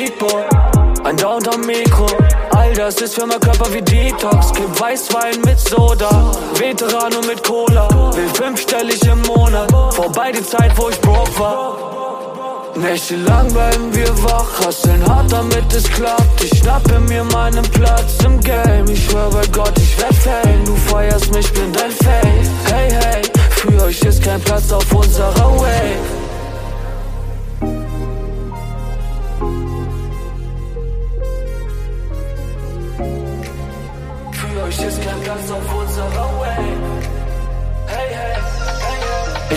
[0.00, 0.46] Speedboat.
[1.04, 2.06] Ein Down am Mikro,
[2.50, 4.52] all das ist für mein Körper wie Detox.
[4.54, 7.88] Gib Weißwein mit Soda, Veterano mit Cola.
[8.14, 12.72] Will fünfstellig im Monat, vorbei die Zeit, wo ich broke war.
[12.76, 16.44] Nächtelang bleiben wir wach, hasseln hart, damit es klappt.
[16.44, 18.88] Ich schnappe mir meinen Platz im Game.
[18.88, 20.64] Ich schwör bei Gott, ich werd Fame.
[20.64, 22.48] Du feierst mich, bin dein Fame.
[22.72, 26.19] Hey, hey, für euch ist kein Platz auf unserer Wave.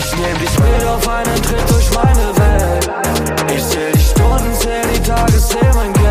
[0.04, 2.90] Ich nehm dich mit auf einen Tritt durch meine Welt.
[3.56, 6.03] Ich zähl die Stunden, zähl die Tage, zähl mein Geld.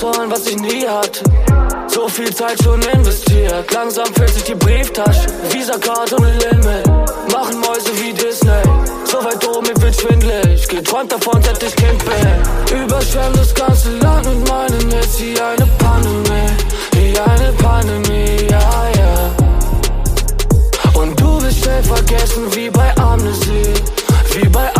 [0.00, 1.22] Mir das holen, was ich nie hatte.
[1.88, 5.26] So viel Zeit schon investiert, langsam füllt sich die Brieftasche.
[5.50, 6.86] Visa-Card ohne Limit,
[7.32, 8.62] machen Mäuse wie Disney.
[9.04, 12.82] So weit oben, mir wird schwindelig, geträumt davon, seit ich Kind bin.
[12.82, 16.50] Überschwemmt das ganze Land mit meinen Hits, wie eine Pandemie,
[16.92, 19.30] wie eine Pandemie, ja, ja.
[20.94, 23.74] Und du bist schnell vergessen, wie bei Amnesie,
[24.34, 24.79] wie bei Amnesie,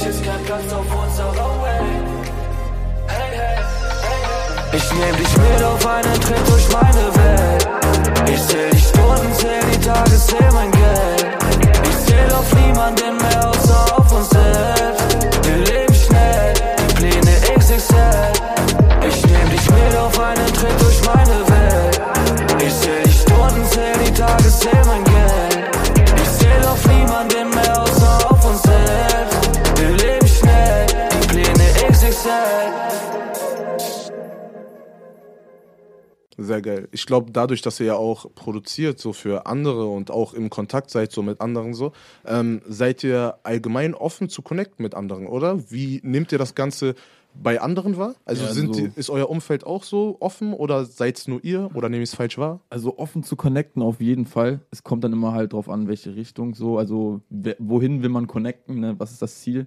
[0.00, 1.50] Euch ist kein auf unserer.
[4.72, 7.68] Ich nehm dich mit auf einen Tritt durch meine Welt.
[8.32, 11.26] Ich zähl die Stunden, zähl die Tage, zähl mein Geld.
[11.82, 15.16] Ich zähl auf niemanden mehr außer auf uns selbst.
[15.42, 18.32] Wir leben schnell, die Pläne XXL.
[19.08, 20.87] Ich nehm dich mit auf einen Tritt durch
[36.48, 36.88] Sehr geil.
[36.92, 40.90] Ich glaube, dadurch, dass ihr ja auch produziert, so für andere und auch im Kontakt
[40.90, 41.92] seid, so mit anderen so,
[42.26, 45.70] ähm, seid ihr allgemein offen zu connecten mit anderen, oder?
[45.70, 46.94] Wie nehmt ihr das Ganze
[47.40, 48.14] bei anderen wahr?
[48.24, 51.44] Also Ja, sind so- die, ist euer Umfeld auch so offen oder seid es nur
[51.44, 52.60] ihr oder nehme ich es falsch wahr?
[52.70, 54.60] Also offen zu connecten auf jeden Fall.
[54.70, 56.78] Es kommt dann immer halt drauf an, welche Richtung so.
[56.78, 57.20] Also
[57.58, 58.80] wohin will man connecten?
[58.80, 58.94] Ne?
[58.98, 59.66] Was ist das Ziel?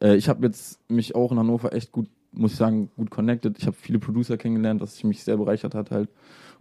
[0.00, 3.58] Äh, ich habe jetzt mich auch in Hannover echt gut, muss ich sagen, gut connected.
[3.58, 6.08] Ich habe viele Producer kennengelernt, was mich sehr bereichert hat halt.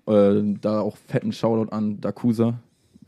[0.08, 2.60] Äh, da auch fetten Shoutout an Dakusa,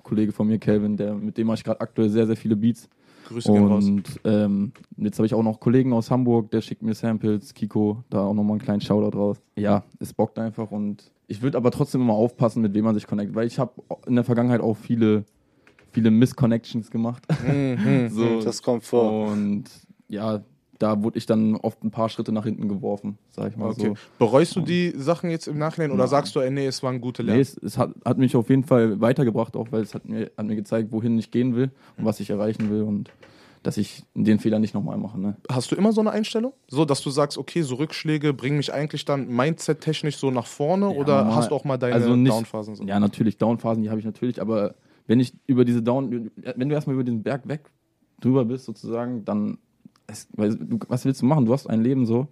[0.03, 2.89] Kollege von mir, Kelvin, der mit dem mache ich gerade aktuell sehr, sehr viele Beats.
[3.27, 3.85] Grüße gehen raus.
[3.85, 8.03] Und ähm, jetzt habe ich auch noch Kollegen aus Hamburg, der schickt mir Samples, Kiko,
[8.09, 9.37] da auch nochmal einen kleinen Shoutout raus.
[9.55, 13.07] Ja, es bockt einfach und ich würde aber trotzdem immer aufpassen, mit wem man sich
[13.07, 13.71] connectet, weil ich habe
[14.05, 15.23] in der Vergangenheit auch viele,
[15.91, 17.25] viele Missconnections gemacht.
[17.47, 18.09] Mhm.
[18.11, 19.31] so, Das kommt vor.
[19.31, 19.63] und
[20.09, 20.43] ja,
[20.81, 23.89] da wurde ich dann oft ein paar Schritte nach hinten geworfen, sag ich mal Okay.
[23.89, 23.93] so.
[24.17, 26.09] Bereust du die Sachen jetzt im Nachhinein oder Nein.
[26.09, 27.41] sagst du, ey, nee, es waren gute Nee, Lernen?
[27.41, 30.45] es, es hat, hat mich auf jeden Fall weitergebracht, auch weil es hat mir, hat
[30.45, 33.11] mir gezeigt, wohin ich gehen will und was ich erreichen will und
[33.63, 35.19] dass ich den Fehler nicht nochmal mache.
[35.19, 35.37] Ne?
[35.51, 36.53] Hast du immer so eine Einstellung?
[36.67, 40.85] So, dass du sagst, okay, so Rückschläge bringen mich eigentlich dann mindset-technisch so nach vorne
[40.87, 41.35] Ja, oder normal.
[41.35, 42.75] hast du auch mal deine Also nicht- Downphasen?
[42.75, 42.83] So?
[42.85, 44.73] Ja, natürlich, Downphasen, die habe ich natürlich, aber
[45.05, 47.69] wenn ich über diese Down, wenn du erstmal über diesen Berg weg
[48.19, 49.59] drüber bist, sozusagen, dann,
[50.11, 51.45] es, weil du, was willst du machen?
[51.45, 52.27] Du hast ein Leben so.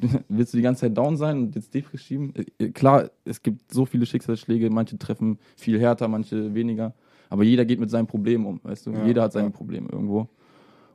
[0.28, 2.32] Willst du die ganze Zeit down sein und jetzt Defri schieben?
[2.58, 6.94] Äh, Klar, es gibt so viele Schicksalsschläge, manche treffen viel härter, manche weniger.
[7.28, 8.92] Aber jeder geht mit seinem Problem um, weißt du?
[8.92, 9.52] Ja, jeder hat seine ja.
[9.52, 10.28] Probleme irgendwo.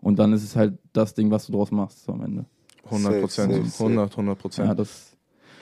[0.02, 2.46] Und dann ist es halt das Ding, was du draus machst so am Ende.
[2.86, 4.80] 100 Prozent, Safe, safe, 100, 100 Ja, Prozent.
[4.80, 5.16] das.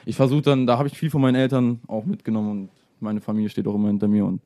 [0.05, 3.49] Ich versuche dann, da habe ich viel von meinen Eltern auch mitgenommen und meine Familie
[3.49, 4.41] steht auch immer hinter mir und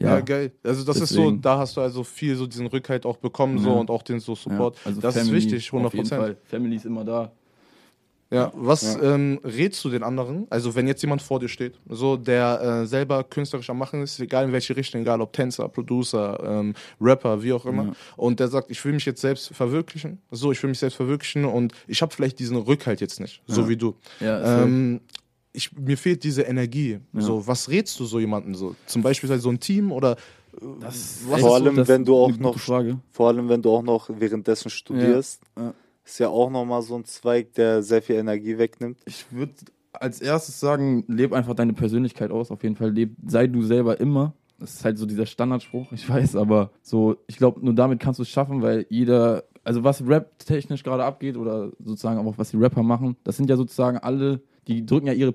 [0.00, 0.52] Ja, ja, geil.
[0.62, 1.42] Also das ist so, Deswegen.
[1.42, 3.74] da hast du also viel so diesen Rückhalt auch bekommen so Ja.
[3.76, 4.76] und auch den so Support.
[4.76, 6.22] Ja, also das Family ist wichtig, 100 Auf jeden Prozent.
[6.22, 6.36] Fall.
[6.44, 7.32] Family ist immer da.
[8.30, 10.46] Ja, was Ähm, rätst du den anderen?
[10.50, 14.20] Also wenn jetzt jemand vor dir steht, so der äh, selber künstlerisch am Machen ist,
[14.20, 17.92] egal in welche Richtung, egal ob Tänzer, Producer, ähm, Rapper, wie auch immer, Ja.
[18.18, 21.46] und der sagt, ich will mich jetzt selbst verwirklichen, so ich will mich selbst verwirklichen
[21.46, 23.68] und ich habe vielleicht diesen Rückhalt jetzt nicht, so Ja.
[23.70, 23.94] wie du.
[24.20, 25.00] Ja, Ähm,
[25.52, 26.98] ich, mir fehlt diese Energie.
[27.12, 27.20] Ja.
[27.20, 28.74] So, was rätst du so jemanden so?
[28.86, 30.16] Zum Beispiel so ein Team oder
[30.80, 32.98] das was Vor ist allem, das wenn du auch eine gute noch- Frage.
[33.10, 35.42] Vor allem, wenn du auch noch währenddessen studierst.
[35.56, 35.74] Ja.
[36.04, 38.98] Ist ja auch nochmal so ein Zweig, der sehr viel Energie wegnimmt.
[39.04, 39.52] Ich würde
[39.92, 42.50] als erstes sagen, leb einfach deine Persönlichkeit aus.
[42.50, 44.32] Auf jeden Fall, leb, sei du selber immer.
[44.58, 48.18] Das ist halt so dieser Standardspruch, ich weiß, aber so, ich glaube, nur damit kannst
[48.18, 52.56] du es schaffen, weil jeder, also was Rap-technisch gerade abgeht oder sozusagen auch was die
[52.56, 55.34] Rapper machen, das sind ja sozusagen alle, die drücken ja ihre,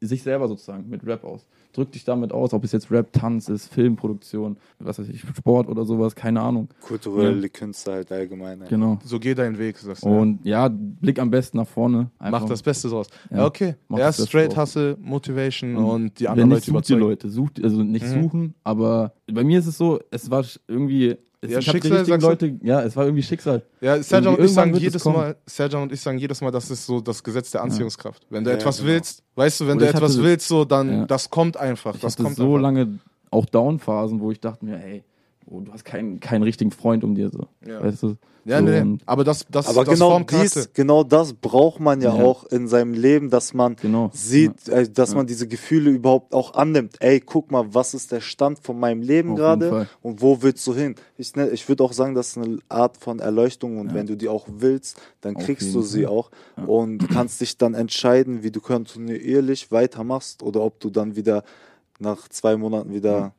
[0.00, 1.46] sich selber sozusagen mit Rap aus.
[1.72, 5.68] Drück dich damit aus, ob es jetzt Rap, Tanz ist, Filmproduktion, was weiß ich, Sport
[5.68, 6.68] oder sowas, keine Ahnung.
[6.82, 8.60] Kulturelle Künste halt allgemein.
[8.62, 8.68] ey.
[8.68, 8.98] Genau.
[9.04, 10.08] so geh deinen Weg, sagst du.
[10.08, 12.10] Und ja, Blick am besten nach vorne.
[12.18, 12.48] Mach Einfach.
[12.48, 13.06] das Beste draus.
[13.30, 13.76] Ja, Ja, okay.
[13.88, 14.70] mach Erst das straight draus.
[14.70, 17.00] Hustle, Motivation Und und die Wenn anderen nicht, Leute sucht die überzeugen.
[17.00, 17.30] Leute.
[17.30, 18.22] Sucht, also nicht Mhm.
[18.22, 21.16] suchen, aber bei mir ist es so, es war irgendwie.
[21.44, 22.46] Es, Ja, ich hab die Schicksal, richtigen sagst du?
[22.46, 23.62] Leute, ja, es war irgendwie Schicksal.
[23.80, 25.04] Ja, Serjan und ich sagen jedes.
[25.04, 28.24] Mal, Serjan und ich sagen jedes Mal, das ist so das Gesetz der Anziehungskraft.
[28.30, 28.88] Wenn du Ja, etwas genau.
[28.90, 31.04] willst, weißt du, wenn Oder du etwas willst, so dann, Ja.
[31.06, 31.96] das kommt einfach.
[31.96, 32.60] Ich das hatte kommt so einfach.
[32.62, 32.98] lange
[33.32, 35.02] auch Downphasen, wo ich dachte mir, ey,
[35.46, 37.46] oh, du hast keinen, keinen richtigen Freund um dir so.
[37.66, 37.82] Ja.
[37.82, 38.16] Weißt du?
[38.44, 42.16] Ja, so, nee, aber das, das, Aber das genau, dies, genau das braucht man ja,
[42.16, 42.24] Ja.
[42.24, 44.10] auch in seinem Leben, dass man Genau.
[44.12, 45.18] sieht, äh, dass Ja.
[45.18, 46.96] man diese Gefühle überhaupt auch annimmt.
[46.98, 50.74] Ey, guck mal, was ist der Stand von meinem Leben gerade und wo willst du
[50.74, 50.96] hin?
[51.16, 53.94] Ich, ne, ich würde auch sagen, das ist eine Art von Erleuchtung und Ja.
[53.94, 56.10] wenn du die auch willst, dann Auf kriegst du sie Fall.
[56.12, 56.64] auch Ja.
[56.64, 61.44] und kannst dich dann entscheiden, wie du kontinuierlich weitermachst oder ob du dann wieder
[62.00, 63.34] nach zwei Monaten wieder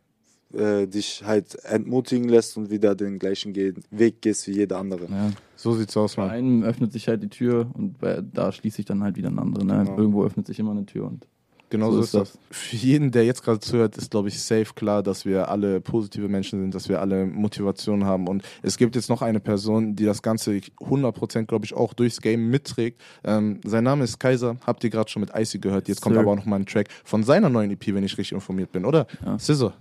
[0.54, 5.06] äh, dich halt entmutigen lässt und wieder den gleichen Ge Weg gehst wie jeder andere.
[5.06, 5.32] Ja.
[5.56, 6.32] So sieht's aus, Bei Mann.
[6.32, 9.40] einem öffnet sich halt die Tür und bei, da schließt sich dann halt wieder ein
[9.40, 9.64] anderer.
[9.64, 9.84] Ne?
[9.86, 9.98] Genau.
[9.98, 11.28] Irgendwo öffnet sich immer eine Tür und
[11.74, 12.38] Genau so, ist das.
[12.52, 16.28] Für jeden, der jetzt gerade zuhört, ist, glaube ich, safe klar, dass wir alle positive
[16.30, 18.28] Menschen sind, dass wir alle Motivation haben.
[18.28, 22.22] Und es gibt jetzt noch eine Person, die das Ganze 100%, glaube ich, auch durchs
[22.22, 23.02] Game mitträgt.
[23.24, 25.88] Ähm, sein Name ist Kaiser, habt ihr gerade schon mit Icy gehört.
[25.88, 26.22] Jetzt kommt Sir.
[26.22, 28.86] aber auch noch mal ein Track von seiner neuen EP, wenn ich richtig informiert bin,
[28.86, 29.08] oder?
[29.26, 29.40] Ja.
[29.40, 29.74] Scissor.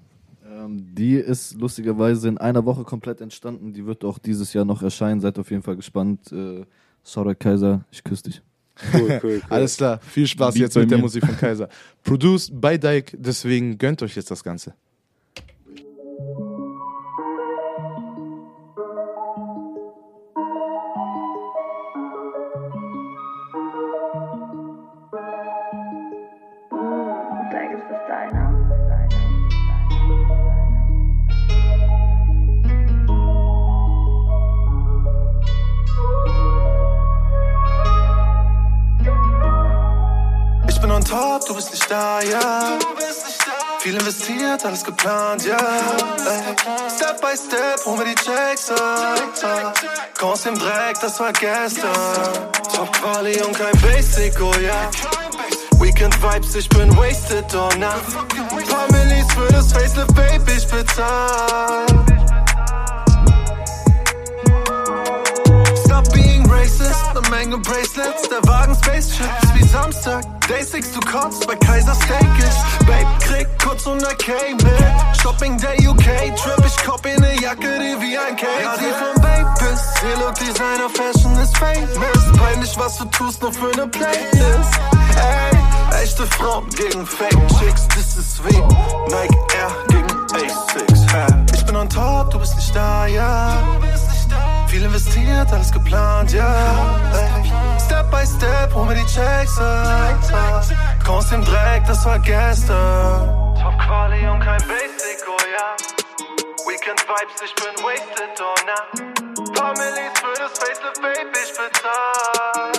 [0.62, 3.72] Ähm, die ist lustigerweise in einer Woche komplett entstanden.
[3.72, 5.20] Die wird auch dieses Jahr noch erscheinen.
[5.20, 6.32] Seid auf jeden Fall gespannt.
[6.32, 6.64] Äh,
[7.04, 8.42] Shoutout Kaiser, ich küsse dich.
[8.94, 9.42] Cool, cool, cool.
[9.48, 11.02] Alles klar, viel Spaß Beat jetzt bei mit der mir.
[11.02, 11.68] Musik von Kaiser.
[12.02, 14.74] Produced by Dyke, deswegen gönnt euch jetzt das Ganze.
[41.62, 42.78] Bist nicht da, ja.
[43.78, 45.56] Viel investiert, alles geplant, ja.
[45.56, 46.56] Ey.
[46.96, 49.74] Step by step holen wir die Checks ab.
[50.18, 52.50] Komm aus dem Dreck, das war gestern.
[52.74, 54.90] Top Quali und kein Basic, oh ja.
[55.80, 57.94] Weekend Vibes, ich bin wasted, oh na.
[58.68, 61.86] Paar Millis für das Facelift, Baby, ich bezahl.
[65.84, 70.24] Stop being racist, eine Menge Bracelets, der Wagen Spaceship ist wie Samstag.
[70.60, 72.58] 6, du kommst bei Kaiser Steakish.
[72.86, 75.20] Babe, krieg kurz 100k mit.
[75.22, 78.62] Shopping Day UK, Trip, ich copy ne Jacke, die wie ein Cake.
[78.62, 82.38] Ja, die von Babe bis, hier Look Designer, Fashion ist famous.
[82.38, 84.80] Peinlich, was du tust, nur für ne Playlist.
[85.16, 91.12] Ey, echte Frauen gegen Fake Chicks, das ist wie Nike Air gegen Asics.
[91.12, 91.26] Hey.
[91.54, 93.58] Ich bin on top, du bist nicht da, ja.
[94.66, 96.54] Viel investiert, alles geplant, ja.
[97.14, 97.42] Ey.
[97.42, 97.71] Step
[98.12, 100.64] by step holen wir die Checks ab.
[101.04, 103.54] Komm aus dem Dreck, das war gestern.
[103.60, 105.74] Top Quali und kein Basic, oh ja.
[106.68, 108.78] Weekend Vibes, ich bin wasted, oh na.
[109.54, 112.72] Paar Millis für das Facelift, Baby, ich bezahl.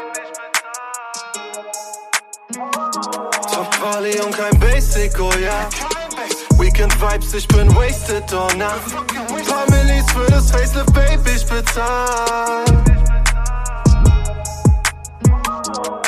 [3.51, 5.67] Top Quali und kein Basic, oh ja.
[6.59, 8.73] Weekend Vibes, ich bin wasted, oh na.
[9.49, 12.63] Paar Millis für das Facelift, Baby, ich bezahl.
[15.65, 16.02] Thank.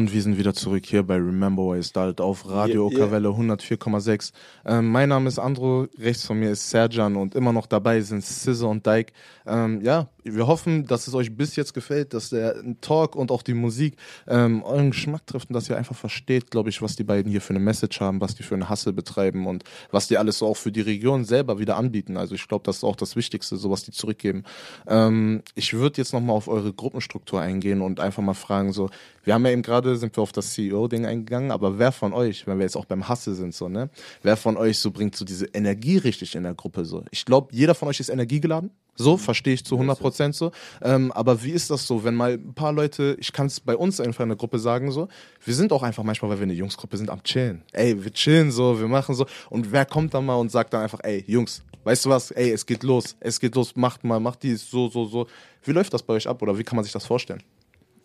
[0.00, 3.04] Und wir sind wieder zurück hier bei Remember Why Start auf Radio Yeah, yeah.
[3.04, 4.32] Okawelle 104,6.
[4.64, 8.24] Ähm, mein Name ist Andro, rechts von mir ist Serjan und immer noch dabei sind
[8.24, 9.12] Scissor und Dyke.
[9.46, 13.42] Ähm, ja, wir hoffen, dass es euch bis jetzt gefällt, dass der Talk und auch
[13.42, 13.96] die Musik
[14.26, 17.40] ähm, euren Geschmack trifft und dass ihr einfach versteht, glaube ich, was die beiden hier
[17.42, 20.46] für eine Message haben, was die für eine Hassel betreiben und was die alles so
[20.46, 22.16] auch für die Region selber wieder anbieten.
[22.16, 24.44] Also ich glaube, das ist auch das Wichtigste, so was die zurückgeben.
[24.86, 28.88] Ähm, ich würde jetzt nochmal auf eure Gruppenstruktur eingehen und einfach mal fragen, so,
[29.24, 32.46] wir haben ja eben gerade, sind wir auf das CEO-Ding eingegangen, aber wer von euch,
[32.46, 33.90] wenn wir jetzt auch beim Hasse sind, so, ne,
[34.22, 37.04] wer von euch so bringt so diese Energie richtig in der Gruppe, so?
[37.10, 38.70] Ich glaube, jeder von euch ist energiegeladen.
[38.96, 40.52] So, verstehe ich zu 100 Prozent so.
[40.82, 43.74] Ähm, aber wie ist das so, wenn mal ein paar Leute, ich kann es bei
[43.74, 45.08] uns einfach in der Gruppe sagen, so,
[45.42, 47.62] wir sind auch einfach manchmal, weil wir eine Jungsgruppe sind, am Chillen.
[47.72, 49.24] Ey, wir chillen so, wir machen so.
[49.48, 52.50] Und wer kommt dann mal und sagt dann einfach, ey, Jungs, weißt du was, ey,
[52.50, 55.26] es geht los, es geht los, macht mal, macht dies, so, so, so.
[55.64, 57.42] Wie läuft das bei euch ab oder wie kann man sich das vorstellen?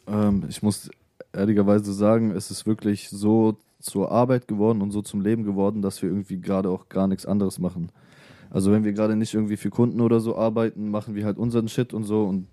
[0.08, 0.90] Ähm, ich muss
[1.36, 6.02] ehrlicherweise sagen, es ist wirklich so zur Arbeit geworden und so zum Leben geworden, dass
[6.02, 7.92] wir irgendwie gerade auch gar nichts anderes machen.
[8.50, 11.68] Also wenn wir gerade nicht irgendwie für Kunden oder so arbeiten, machen wir halt unseren
[11.68, 12.48] Shit und so und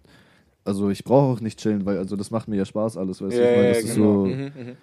[0.64, 3.36] also ich brauche auch nicht chillen, weil also das macht mir ja Spaß alles, weißt
[3.36, 3.42] du?
[3.50, 4.76] Ich meine, das ist so Mhm, mhm.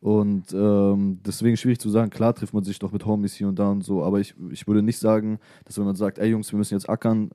[0.00, 3.58] und ähm, deswegen schwierig zu sagen, klar trifft man sich doch mit Homies hier und
[3.58, 6.50] da und so, aber ich, ich würde nicht sagen, dass wenn man sagt, ey Jungs,
[6.52, 7.30] wir müssen jetzt ackern,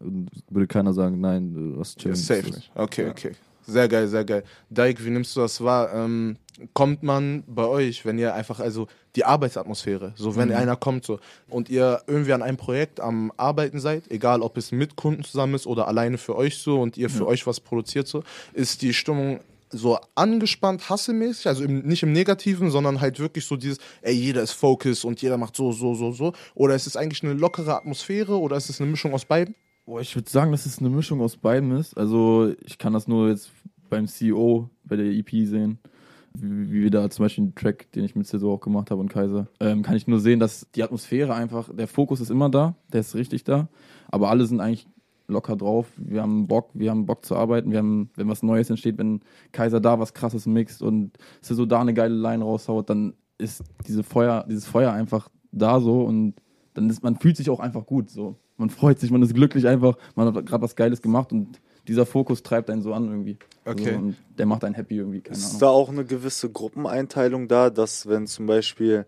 [0.49, 2.15] würde keiner sagen, nein, du hast chillen.
[2.15, 2.71] Safe Das ist- nicht.
[2.75, 3.31] Okay, okay.
[3.69, 4.43] Sehr geil, sehr geil.
[4.69, 5.93] Dike, wie nimmst du das wahr?
[5.93, 6.37] Ähm,
[6.73, 8.87] kommt man bei euch, wenn ihr einfach, also
[9.17, 13.79] die Arbeitsatmosphäre, so wenn einer kommt so und ihr irgendwie an einem Projekt am Arbeiten
[13.79, 17.09] seid, egal ob es mit Kunden zusammen ist oder alleine für euch so und ihr
[17.09, 22.13] für euch was produziert so, ist die Stimmung so angespannt, hassemäßig, also im, nicht im
[22.13, 25.93] Negativen, sondern halt wirklich so dieses, ey, jeder ist focus und jeder macht so, so,
[25.93, 26.31] so, so.
[26.55, 29.55] Oder ist es eigentlich eine lockere Atmosphäre oder ist es eine Mischung aus beiden?
[29.87, 31.97] Boah, ich würde sagen, dass es eine Mischung aus beidem ist.
[31.97, 33.51] Also ich kann das nur jetzt
[33.89, 35.79] beim CEO bei der EP sehen.
[36.33, 38.99] Wie, wie wir da zum Beispiel den Track, den ich mit Cesar auch gemacht habe
[38.99, 42.49] und Kaiser, ähm, kann ich nur sehen, dass die Atmosphäre einfach, der Fokus ist immer
[42.49, 43.69] da, der ist richtig da,
[44.09, 44.89] aber alle sind eigentlich
[45.27, 45.87] locker drauf.
[45.95, 49.21] Wir haben Bock, wir haben Bock zu arbeiten, wir haben, wenn was Neues entsteht, wenn
[49.53, 54.03] Kaiser da was krasses mixt und Cesar da eine geile Line raushaut, dann ist diese
[54.03, 56.33] Feuer, dieses Feuer einfach da so und
[56.73, 58.35] dann ist, man fühlt sich auch einfach gut so.
[58.57, 62.05] Man freut sich, man ist glücklich einfach, man hat gerade was Geiles gemacht und dieser
[62.05, 63.37] Fokus treibt einen so an irgendwie.
[63.65, 63.91] Okay.
[63.91, 65.59] Also, und der macht einen happy irgendwie, keine Ist Ahnung.
[65.59, 69.05] da auch eine gewisse Gruppeneinteilung da, dass wenn zum Beispiel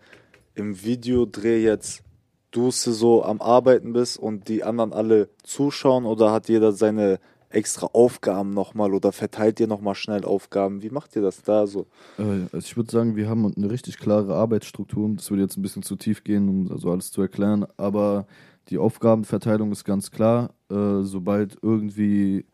[0.55, 2.03] im Videodreh jetzt
[2.51, 7.19] du so am Arbeiten bist und die anderen alle zuschauen oder hat jeder seine
[7.51, 10.81] extra Aufgaben nochmal oder verteilt ihr nochmal schnell Aufgaben?
[10.83, 11.87] Wie macht ihr das da so?
[12.17, 15.09] Äh, Also ich würde sagen, wir haben eine richtig klare Arbeitsstruktur.
[15.15, 17.65] Das würde jetzt ein bisschen zu tief gehen, um also alles zu erklären.
[17.77, 18.27] Aber
[18.69, 20.51] die Aufgabenverteilung ist ganz klar.
[20.69, 22.45] Äh, sobald irgendwie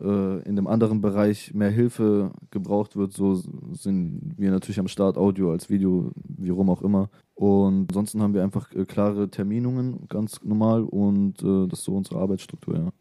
[0.00, 5.16] äh, in dem anderen Bereich mehr Hilfe gebraucht wird, so sind wir natürlich am Start,
[5.16, 7.08] Audio als Video, wie rum auch immer.
[7.34, 10.82] Und ansonsten haben wir einfach äh, klare Terminungen, ganz normal.
[10.82, 12.92] Und äh, das ist so unsere Arbeitsstruktur, ja.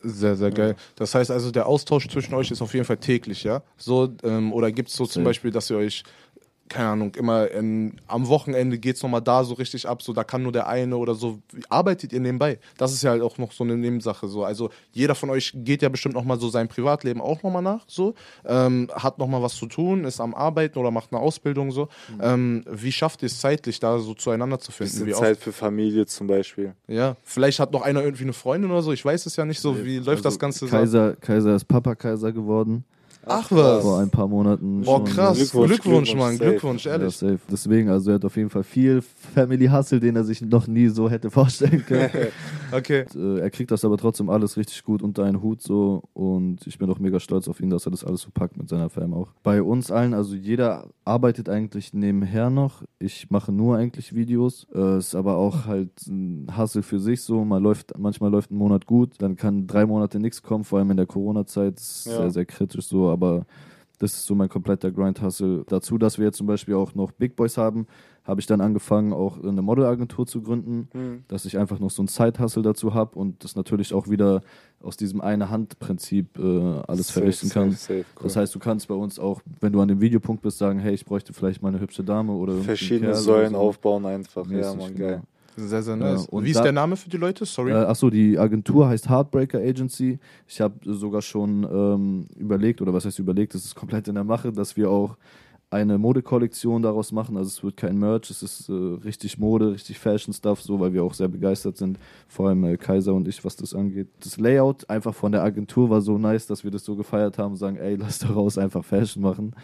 [0.00, 0.76] Sehr, sehr geil.
[0.94, 3.62] Das heißt also, der Austausch zwischen euch ist auf jeden Fall täglich, ja?
[3.76, 5.24] So, ähm, oder gibt es so zum.
[5.24, 6.04] Beispiel, dass ihr euch,
[6.68, 10.42] keine Ahnung, immer in, am Wochenende geht's nochmal da so richtig ab, so da kann
[10.42, 11.38] nur der eine oder so.
[11.52, 12.58] Wie arbeitet ihr nebenbei?
[12.76, 14.28] Das ist ja halt auch noch so eine Nebensache.
[14.28, 14.44] So.
[14.44, 18.14] Also jeder von euch geht ja bestimmt nochmal so sein Privatleben auch nochmal nach, so,
[18.44, 21.88] ähm, hat nochmal was zu tun, ist am Arbeiten oder macht eine Ausbildung so.
[22.20, 25.04] Ähm, wie schafft ihr es zeitlich, da so zueinander zu finden?
[25.04, 25.20] Bisschen?
[25.20, 26.74] Zeit für Familie zum Beispiel.
[26.86, 29.60] Ja, vielleicht hat noch einer irgendwie eine Freundin oder so, ich weiß es ja nicht
[29.60, 29.84] so.
[29.84, 30.76] Wie läuft das Ganze so?
[30.76, 32.84] Also Kaiser, Kaiser ist Papa Kaiser geworden.
[33.28, 33.82] Ach was.
[33.82, 34.82] Vor ein paar Monaten.
[34.82, 35.04] Boah, schon.
[35.06, 35.36] krass.
[35.38, 36.38] Glückwunsch, Glückwunsch, Glückwunsch, Mann.
[36.38, 37.16] Glückwunsch, Ja, ehrlich.
[37.16, 37.38] safe.
[37.50, 40.88] Deswegen, also er hat auf jeden Fall viel Family Hustle, den er sich noch nie
[40.88, 42.10] so hätte vorstellen können.
[42.70, 43.06] Okay.
[43.16, 46.76] äh, er kriegt das aber trotzdem alles richtig gut unter einen Hut so und ich
[46.76, 49.14] bin auch mega stolz auf ihn, dass er das alles so packt mit seiner Fam
[49.14, 49.28] auch.
[49.42, 52.82] Bei uns allen, also jeder arbeitet eigentlich nebenher noch.
[52.98, 54.66] Ich mache nur eigentlich Videos.
[54.74, 57.42] Äh, ist aber auch halt ein Hustle für sich so.
[57.46, 60.90] Man läuft, manchmal läuft ein Monat gut, dann kann drei Monate nichts kommen, vor allem
[60.90, 61.78] in der Corona-Zeit.
[61.80, 62.16] Ist Ja.
[62.18, 63.17] sehr, sehr kritisch so, aber
[63.98, 65.64] das ist so mein kompletter Grind-Hustle.
[65.68, 67.86] Dazu, dass wir jetzt zum Beispiel auch noch Big Boys haben,
[68.24, 71.24] habe ich dann angefangen, auch eine Modelagentur zu gründen, Hm.
[71.28, 74.42] dass ich einfach noch so ein Side-Hustle dazu habe und das natürlich auch wieder
[74.82, 76.42] aus diesem Eine-Hand-Prinzip äh,
[76.86, 77.70] alles Safe, verrichten kann.
[77.72, 78.22] safe, safe, cool.
[78.24, 80.94] Das heißt, du kannst bei uns auch, wenn du an dem Videopunkt bist, sagen, hey,
[80.94, 83.68] ich bräuchte vielleicht mal eine hübsche Dame oder Verschiedene Kerl Säulen oder so.
[83.68, 84.46] aufbauen einfach.
[84.50, 85.08] Ja, man, genau.
[85.08, 85.22] geil.
[85.58, 86.26] Sehr, sehr nice.
[86.26, 87.44] und Wie ist der Name für die Leute?
[87.44, 87.72] Sorry.
[87.72, 90.18] Äh, achso, die Agentur heißt Heartbreaker Agency.
[90.46, 94.24] Ich habe sogar schon ähm, überlegt, oder was heißt überlegt, das ist komplett in der
[94.24, 95.16] Mache, dass wir auch
[95.70, 97.36] eine Modekollektion daraus machen.
[97.36, 101.04] Also es wird kein Merch, es ist äh, richtig Mode, richtig Fashion-Stuff, so, weil wir
[101.04, 104.08] auch sehr begeistert sind, vor allem äh, Kaiser und ich, was das angeht.
[104.20, 107.56] Das Layout einfach von der Agentur war so nice, dass wir das so gefeiert haben,
[107.56, 109.54] sagen, ey, lass daraus einfach Fashion machen.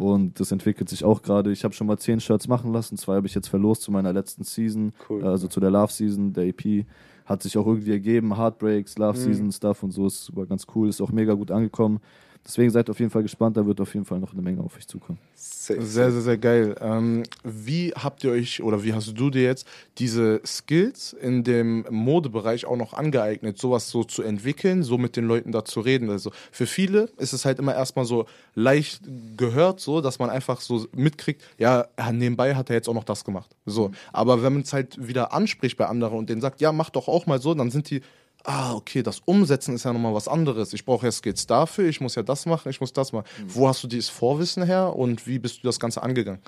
[0.00, 1.52] Und das entwickelt sich auch gerade.
[1.52, 2.96] Ich habe schon mal zehn Shirts machen lassen.
[2.96, 5.22] Zwei habe ich jetzt verlost zu meiner letzten Season, Cool.
[5.24, 6.86] also zu der Love Season, der EP.
[7.26, 8.36] Hat sich auch irgendwie ergeben.
[8.36, 9.22] Heartbreaks, Love Mhm.
[9.22, 10.88] Season Stuff und so ist war ganz cool.
[10.88, 12.00] Ist auch mega gut angekommen.
[12.46, 13.56] Deswegen seid auf jeden Fall gespannt.
[13.56, 15.18] Da wird auf jeden Fall noch eine Menge auf euch zukommen.
[15.34, 16.74] Sehr, sehr, sehr geil.
[16.80, 19.66] Ähm, wie habt ihr euch oder wie hast du dir jetzt
[19.98, 25.26] diese Skills in dem Modebereich auch noch angeeignet, sowas so zu entwickeln, so mit den
[25.26, 26.10] Leuten da zu reden?
[26.10, 29.02] Also für viele ist es halt immer erstmal so leicht
[29.36, 33.04] gehört, so, dass man einfach so mitkriegt, ja, ja, nebenbei hat er jetzt auch noch
[33.04, 33.54] das gemacht.
[33.66, 33.90] So.
[34.12, 37.06] Aber wenn man es halt wieder anspricht bei anderen und denen sagt, ja, mach doch
[37.06, 38.00] auch mal so, dann sind die,
[38.44, 40.72] ah, okay, das Umsetzen ist ja nochmal was anderes.
[40.72, 43.26] Ich brauche ja Skills dafür, ich muss ja das machen, ich muss das machen.
[43.46, 46.40] Wo hast du dieses Vorwissen her und wie bist du das Ganze angegangen?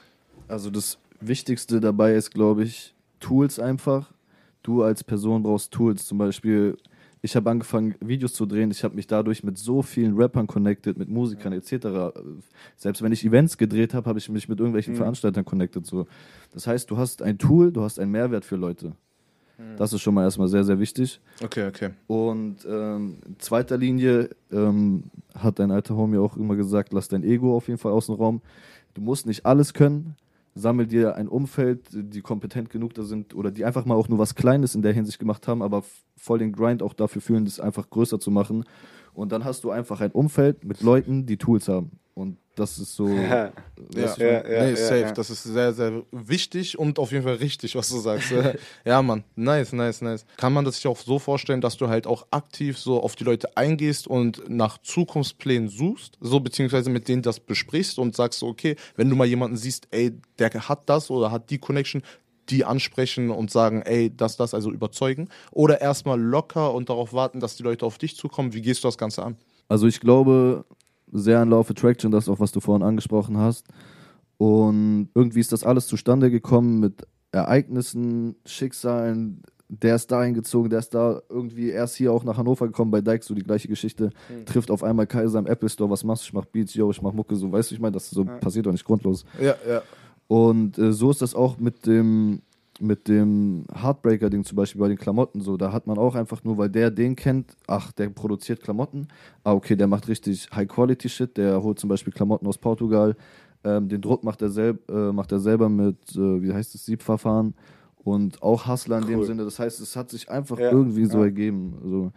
[0.49, 4.13] Also das Wichtigste dabei ist, glaube ich, Tools einfach.
[4.63, 6.07] Du als Person brauchst Tools.
[6.07, 6.77] Zum Beispiel,
[7.21, 8.71] ich habe angefangen, Videos zu drehen.
[8.71, 12.15] Ich habe mich dadurch mit so vielen Rappern connected, mit Musikern etc.
[12.77, 15.87] Selbst wenn ich Events gedreht habe, habe ich mich mit irgendwelchen Veranstaltern connected.
[15.87, 16.07] So.
[16.53, 18.95] Das heißt, du hast ein Tool, du hast einen Mehrwert für Leute.
[19.77, 21.21] Das ist schon mal erstmal sehr, sehr wichtig.
[21.43, 21.91] Okay, okay.
[22.07, 27.23] Und ähm, in zweiter Linie ähm, hat dein alter Homie auch immer gesagt, lass dein
[27.23, 28.41] Ego auf jeden Fall außen Raum.
[28.95, 30.17] Du musst nicht alles können.
[30.55, 34.19] Sammel dir ein Umfeld, die kompetent genug da sind oder die einfach mal auch nur
[34.19, 35.83] was Kleines in der Hinsicht gemacht haben, aber
[36.17, 38.65] voll den Grind auch dafür fühlen, das einfach größer zu machen.
[39.15, 41.93] Und dann hast du einfach ein Umfeld mit Leuten, die Tools haben.
[42.15, 43.09] Und das ist so.
[43.17, 43.53] Ja.
[43.97, 45.01] Ja, Ja, ja, nee, ja, safe.
[45.01, 45.13] ja.
[45.13, 48.33] Das ist sehr, sehr wichtig und auf jeden Fall richtig, was du sagst.
[48.85, 49.25] ja, Mann.
[49.35, 50.25] Nice, nice, nice.
[50.37, 53.25] Kann man das sich auch so vorstellen, dass du halt auch aktiv so auf die
[53.25, 58.47] Leute eingehst und nach Zukunftsplänen suchst, so beziehungsweise mit denen das besprichst und sagst so,
[58.47, 62.03] okay, wenn du mal jemanden siehst, ey, der hat das oder hat die Connection,
[62.49, 65.29] die ansprechen und sagen, ey, das, das, also überzeugen?
[65.51, 68.53] Oder erstmal locker und darauf warten, dass die Leute auf dich zukommen?
[68.53, 69.37] Wie gehst du das Ganze an?
[69.69, 70.65] Also ich glaube
[71.13, 73.67] sehr an Law of Attraction, das ist auch, was du vorhin angesprochen hast.
[74.39, 79.43] Und irgendwie ist das alles zustande gekommen mit Ereignissen, Schicksalen.
[79.69, 83.01] Der ist da eingezogen, der ist da irgendwie erst hier auch nach Hannover gekommen, bei
[83.01, 84.11] Dyke, so die gleiche Geschichte.
[84.45, 86.27] Trifft auf einmal Kaiser im Apple Store, was machst du?
[86.27, 88.67] Ich mach Beats, yo, ich mach Mucke, so, weißt du, ich meine, das so passiert
[88.67, 89.25] doch nicht grundlos.
[89.41, 89.83] Ja, ja.
[90.33, 92.41] Und äh, so ist das auch mit dem,
[92.81, 95.59] mit dem Heartbreaker-Ding zum Beispiel bei den Klamotten so.
[95.59, 99.09] Da hat man auch einfach nur, weil der den kennt, ach, der produziert Klamotten.
[99.45, 101.37] Ah, okay, der macht richtig High-Quality-Shit.
[101.37, 103.15] Der holt zum Beispiel Klamotten aus Portugal.
[103.63, 106.87] Ähm, den Druck macht er, selb, äh, macht er selber mit, äh, wie heißt es,
[106.87, 107.53] Siebverfahren.
[108.03, 109.27] Und auch Hustler in dem Cool.
[109.27, 109.45] Sinne.
[109.45, 111.25] Das heißt, es hat sich einfach Ja, irgendwie so ja.
[111.25, 111.75] ergeben.
[111.85, 112.13] Also,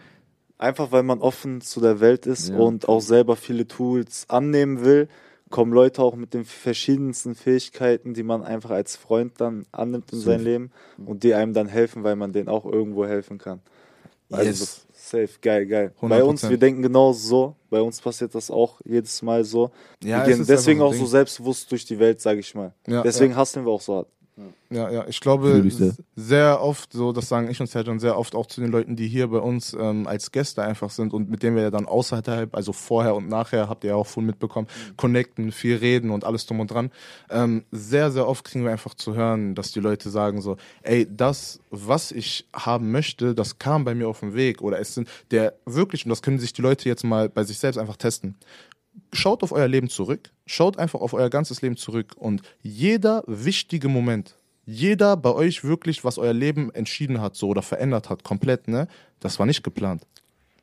[0.58, 2.56] Einfach weil man offen zu der Welt ist Ja.
[2.56, 5.10] und auch selber viele Tools annehmen will,
[5.50, 10.20] kommen Leute auch mit den verschiedensten Fähigkeiten, die man einfach als Freund dann annimmt in
[10.20, 10.44] sein Safe.
[10.44, 10.72] Leben
[11.06, 13.62] und die einem dann helfen, weil man denen auch irgendwo helfen kann.
[14.32, 14.88] Also Yes.
[14.92, 15.94] safe, geil, geil.
[16.02, 16.50] Bei uns, 100%.
[16.50, 17.56] wir denken genau so.
[17.70, 19.72] Bei uns passiert das auch jedes Mal so.
[20.04, 22.74] Ja, wir gehen deswegen auch so so selbstbewusst durch die Welt, sag ich mal.
[22.88, 24.08] Ja, deswegen hasseln wir auch so hart.
[24.70, 25.64] Ja, ja, ich glaube
[26.16, 26.62] sehr.
[26.62, 29.30] oft, so das sagen ich und Serjan sehr oft auch zu den Leuten, die hier
[29.30, 32.74] bei uns ähm, als Gäste einfach sind und mit denen wir ja dann außerhalb, also
[32.74, 34.68] vorher und nachher, habt ihr ja auch schon mitbekommen,
[34.98, 36.92] connecten, viel reden und alles drum und dran.
[37.30, 41.08] Ähm, sehr, sehr oft kriegen wir einfach zu hören, dass die Leute sagen so, ey,
[41.10, 45.08] das, was ich haben möchte, das kam bei mir auf den Weg oder es sind
[45.32, 48.36] der wirklich, und das können sich die Leute jetzt mal bei sich selbst einfach testen
[49.16, 53.88] schaut auf euer Leben zurück, schaut einfach auf euer ganzes Leben zurück und jeder wichtige
[53.90, 54.36] Moment,
[54.66, 58.88] jeder bei euch wirklich, was euer Leben entschieden hat, so oder verändert hat, komplett, ne,
[59.20, 60.06] das war nicht geplant.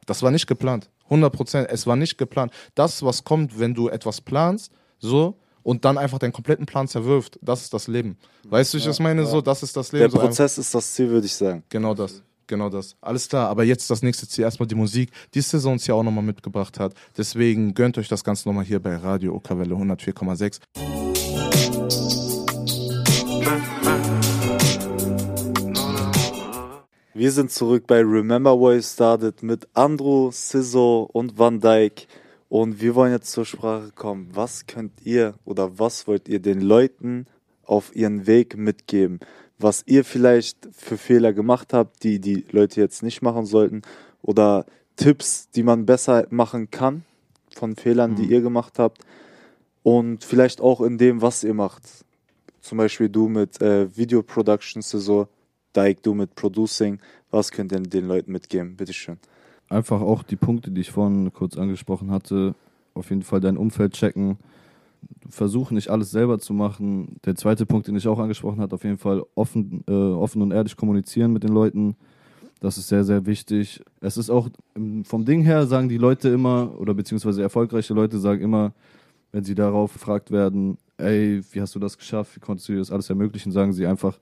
[0.06, 0.90] Das war nicht geplant.
[1.04, 1.68] 100 Prozent.
[1.70, 2.52] Es war nicht geplant.
[2.74, 7.38] Das, was kommt, wenn du etwas planst, so, und dann einfach deinen kompletten Plan zerwirft,
[7.40, 8.16] das ist das Leben.
[8.48, 9.24] Weißt du, wie ich das meine?
[9.26, 10.00] So, das ist das Leben.
[10.02, 11.62] Der so einfach- Prozess ist das Ziel, würde ich sagen.
[11.68, 12.22] Genau das.
[12.46, 12.96] Genau das.
[13.00, 16.02] Alles klar, aber jetzt das nächste Ziel, erstmal die Musik, die Saison uns ja auch
[16.02, 16.94] nochmal mitgebracht hat.
[17.16, 20.60] Deswegen gönnt euch das Ganze nochmal hier bei Radio Okawelle 104,6.
[27.14, 32.06] Wir sind zurück bei Remember Where You Started mit Andro, Sizzo und Van Dyke.
[32.48, 34.30] Und wir wollen jetzt zur Sprache kommen.
[34.32, 37.26] Was könnt ihr oder was wollt ihr den Leuten
[37.64, 39.20] auf ihren Weg mitgeben?
[39.62, 43.82] Was ihr vielleicht für Fehler gemacht habt, die die Leute jetzt nicht machen sollten?
[44.20, 47.04] Oder Tipps, die man besser machen kann
[47.54, 49.02] von Fehlern, die ihr gemacht habt?
[49.82, 51.82] Und vielleicht auch in dem, was ihr macht.
[52.60, 55.28] Zum Beispiel du mit äh, Video Production, Sizzo.
[55.74, 56.98] Dike, du mit Producing,
[57.30, 58.76] was könnt ihr den Leuten mitgeben?
[58.76, 59.18] Bitteschön.
[59.68, 62.54] Einfach auch die Punkte, die ich vorhin kurz angesprochen hatte,
[62.94, 64.38] auf jeden Fall dein Umfeld checken.
[65.28, 67.16] Versuch nicht alles selber zu machen.
[67.24, 70.52] Der zweite Punkt, den ich auch angesprochen habe, auf jeden Fall offen, äh, offen und
[70.52, 71.96] ehrlich kommunizieren mit den Leuten.
[72.60, 73.82] Das ist sehr, sehr wichtig.
[74.00, 78.18] Es ist auch ähm, vom Ding her, sagen die Leute immer, oder beziehungsweise erfolgreiche Leute
[78.18, 78.72] sagen immer,
[79.32, 82.78] wenn sie darauf gefragt werden, ey, wie hast du das geschafft, wie konntest du dir
[82.78, 84.18] das alles ermöglichen, sagen sie einfach,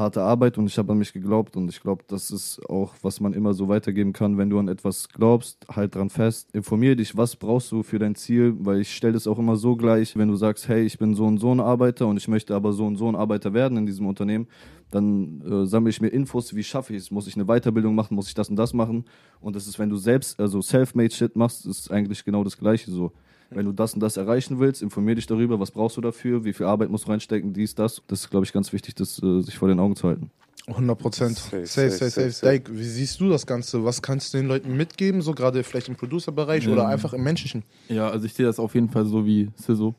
[0.00, 3.20] harte Arbeit und ich habe an mich geglaubt und ich glaube, das ist auch, was
[3.20, 7.16] man immer so weitergeben kann, wenn du an etwas glaubst, halt dran fest, informier dich,
[7.16, 10.28] was brauchst du für dein Ziel, weil ich stelle das auch immer so gleich, wenn
[10.28, 12.84] du sagst, hey, ich bin so und so ein Arbeiter und ich möchte aber so
[12.84, 14.48] und so ein Arbeiter werden in diesem Unternehmen,
[14.90, 18.16] dann äh, sammle ich mir Infos, wie schaffe ich es, muss ich eine Weiterbildung machen,
[18.16, 19.04] muss ich das und das machen?
[19.40, 22.90] Und das ist, wenn du selbst, also self-made Shit machst, ist eigentlich genau das Gleiche
[22.90, 23.12] so.
[23.50, 26.52] Wenn du das und das erreichen willst, informier dich darüber, was brauchst du dafür, wie
[26.52, 28.02] viel Arbeit musst du reinstecken, dies, das.
[28.06, 30.30] Das ist, glaube ich, ganz wichtig, das äh, sich vor den Augen zu halten.
[30.66, 31.36] 100 Prozent.
[31.36, 32.52] Safe, Safe, safe, safe, safe, safe.
[32.52, 33.84] Dike, wie siehst du das Ganze?
[33.84, 37.64] Was kannst du den Leuten mitgeben, so gerade vielleicht im Producer-Bereich oder einfach im Menschlichen?
[37.88, 39.94] Ja, also ich sehe das auf jeden Fall so wie Sizzo.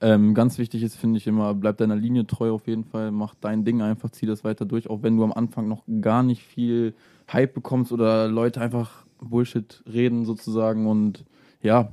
[0.00, 3.34] Ähm, ganz wichtig ist, finde ich immer, bleib deiner Linie treu auf jeden Fall, mach
[3.34, 6.42] dein Ding einfach, zieh das weiter durch, auch wenn du am Anfang noch gar nicht
[6.42, 6.94] viel
[7.32, 11.24] Hype bekommst oder Leute einfach Bullshit reden sozusagen und
[11.62, 11.90] ja,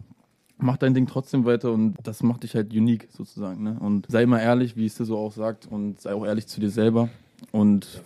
[0.61, 3.63] mach dein Ding trotzdem weiter und das macht dich halt unique sozusagen.
[3.63, 3.77] Ne?
[3.79, 6.69] Und sei immer ehrlich, wie es Sizzo auch sagt und sei auch ehrlich zu dir
[6.69, 7.09] selber
[7.51, 8.01] und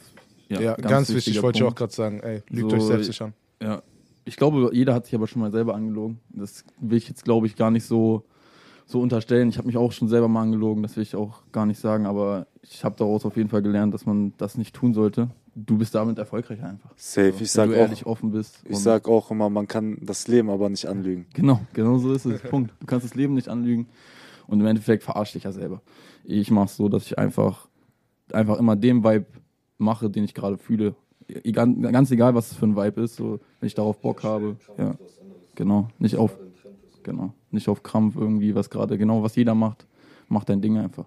[0.47, 2.19] ja, Ja, ganz, wichtig, wichtiger wollte ich auch gerade sagen.
[2.21, 3.33] Ey, lügt So, euch selbst nicht an.
[3.61, 3.81] Ja,
[4.25, 6.19] ich glaube, jeder hat sich aber schon mal selber angelogen.
[6.29, 8.23] Das will ich jetzt, glaube ich, gar nicht so,
[8.85, 9.49] so unterstellen.
[9.49, 12.05] Ich habe mich auch schon selber mal angelogen, das will ich auch gar nicht sagen,
[12.05, 15.29] aber ich habe daraus auf jeden Fall gelernt, dass man das nicht tun sollte.
[15.57, 16.91] Du bist damit erfolgreich einfach.
[16.97, 17.31] Safe.
[17.31, 18.61] So, ich wenn sag du auch, ehrlich offen bist.
[18.67, 21.27] ich sag auch immer, man kann das Leben aber nicht anlügen.
[21.33, 22.41] Genau, genau so ist es.
[22.49, 22.73] Punkt.
[22.81, 23.87] Du kannst das Leben nicht anlügen
[24.47, 25.81] und im Endeffekt verarsch dich ja selber.
[26.25, 27.69] Ich mache es so, dass ich einfach,
[28.33, 29.27] einfach immer den Vibe
[29.77, 30.95] mache, den ich gerade fühle.
[31.27, 34.57] Egal, ganz egal, was es für ein Vibe ist, so, wenn ich darauf Bock habe.
[34.77, 34.95] Ja,
[35.55, 35.87] genau.
[35.99, 36.37] Nicht auf,
[37.01, 39.87] genau, nicht auf Krampf irgendwie, was gerade, genau, was jeder macht.
[40.27, 41.05] Mach dein Ding einfach.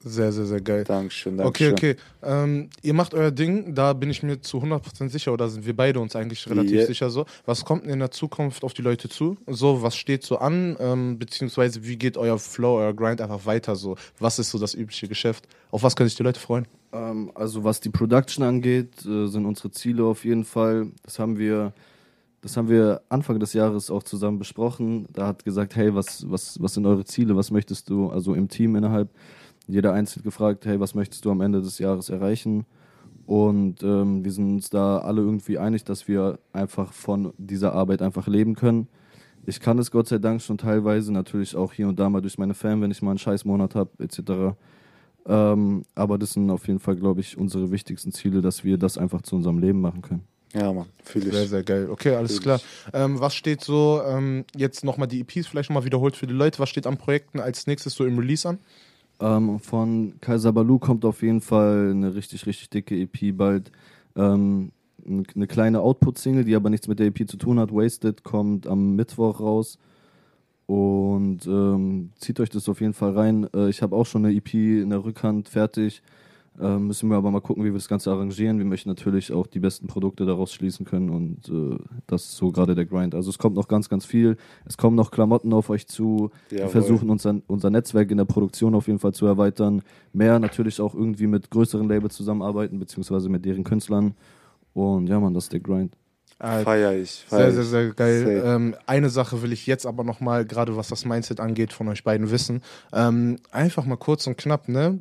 [0.00, 0.84] Sehr, sehr, sehr geil.
[0.84, 1.72] Dankeschön, Okay, Dankeschön.
[1.74, 1.96] okay.
[2.22, 5.76] Ähm, ihr macht euer Ding, da bin ich mir zu 100% sicher, oder sind wir
[5.76, 6.86] beide uns eigentlich relativ Yeah.
[6.86, 7.26] sicher so.
[7.44, 9.36] Was kommt denn in der Zukunft auf die Leute zu?
[9.46, 10.76] So, was steht so an?
[10.80, 13.96] Ähm, beziehungsweise, wie geht euer Flow, euer Grind einfach weiter so?
[14.18, 15.46] Was ist so das übliche Geschäft?
[15.70, 16.66] Auf was können sich die Leute freuen?
[16.92, 20.86] Ähm, also was die Production angeht, äh, sind unsere Ziele auf jeden Fall.
[21.02, 21.74] Das haben wir,
[22.40, 25.06] das haben wir Anfang des Jahres auch zusammen besprochen.
[25.12, 27.36] Da hat gesagt, hey, was, was, was sind eure Ziele?
[27.36, 29.10] Was möchtest du, also im Team innerhalb?
[29.68, 32.66] Jeder einzeln gefragt, hey, was möchtest du am Ende des Jahres erreichen?
[33.26, 38.00] Und ähm, wir sind uns da alle irgendwie einig, dass wir einfach von dieser Arbeit
[38.00, 38.88] einfach leben können.
[39.44, 42.38] Ich kann es Gott sei Dank schon teilweise, natürlich auch hier und da mal durch
[42.38, 44.56] meine Fan, wenn ich mal einen Scheißmonat habe, etc.
[45.26, 48.96] Ähm, aber das sind auf jeden Fall, glaube ich, unsere wichtigsten Ziele, dass wir das
[48.96, 50.22] einfach zu unserem Leben machen können.
[50.54, 51.50] Ja, Mann, fühle Sehr, ich.
[51.50, 51.88] sehr geil.
[51.90, 52.60] Okay, alles klar.
[52.94, 56.58] Ähm, was steht so, ähm, jetzt nochmal die EPs vielleicht nochmal wiederholt für die Leute,
[56.58, 58.58] was steht an Projekten als nächstes so im Release an?
[59.20, 63.72] Ähm, von Kaiser Balu kommt auf jeden Fall eine richtig, richtig dicke EP bald.
[64.16, 64.72] Ähm,
[65.06, 67.72] eine kleine Output-Single, die aber nichts mit der EP zu tun hat.
[67.72, 69.78] Wasted kommt am Mittwoch raus.
[70.66, 73.48] Und ähm, zieht euch das auf jeden Fall rein.
[73.54, 76.02] Äh, ich habe auch schon eine EP in der Rückhand fertig.
[76.60, 78.58] Äh, müssen wir aber mal gucken, wie wir das Ganze arrangieren.
[78.58, 82.50] Wir möchten natürlich auch die besten Produkte daraus schließen können und äh, das ist so
[82.50, 83.14] gerade der Grind.
[83.14, 84.36] Also es kommt noch ganz, ganz viel.
[84.66, 86.30] Es kommen noch Klamotten auf euch zu.
[86.48, 86.70] Wir Jawohl.
[86.70, 89.82] versuchen unser, unser Netzwerk in der Produktion auf jeden Fall zu erweitern.
[90.12, 94.14] Mehr natürlich auch irgendwie mit größeren Labels zusammenarbeiten, beziehungsweise mit deren Künstlern.
[94.74, 95.96] Und ja, man, das ist der Grind.
[96.40, 97.24] Feier ich.
[97.28, 97.68] Sehr, Feier sehr, ich.
[97.68, 98.42] sehr geil.
[98.44, 102.04] Ähm, eine Sache will ich jetzt aber nochmal, gerade was das Mindset angeht, von euch
[102.04, 102.62] beiden wissen.
[102.92, 105.00] Ähm, einfach mal kurz und knapp, ne?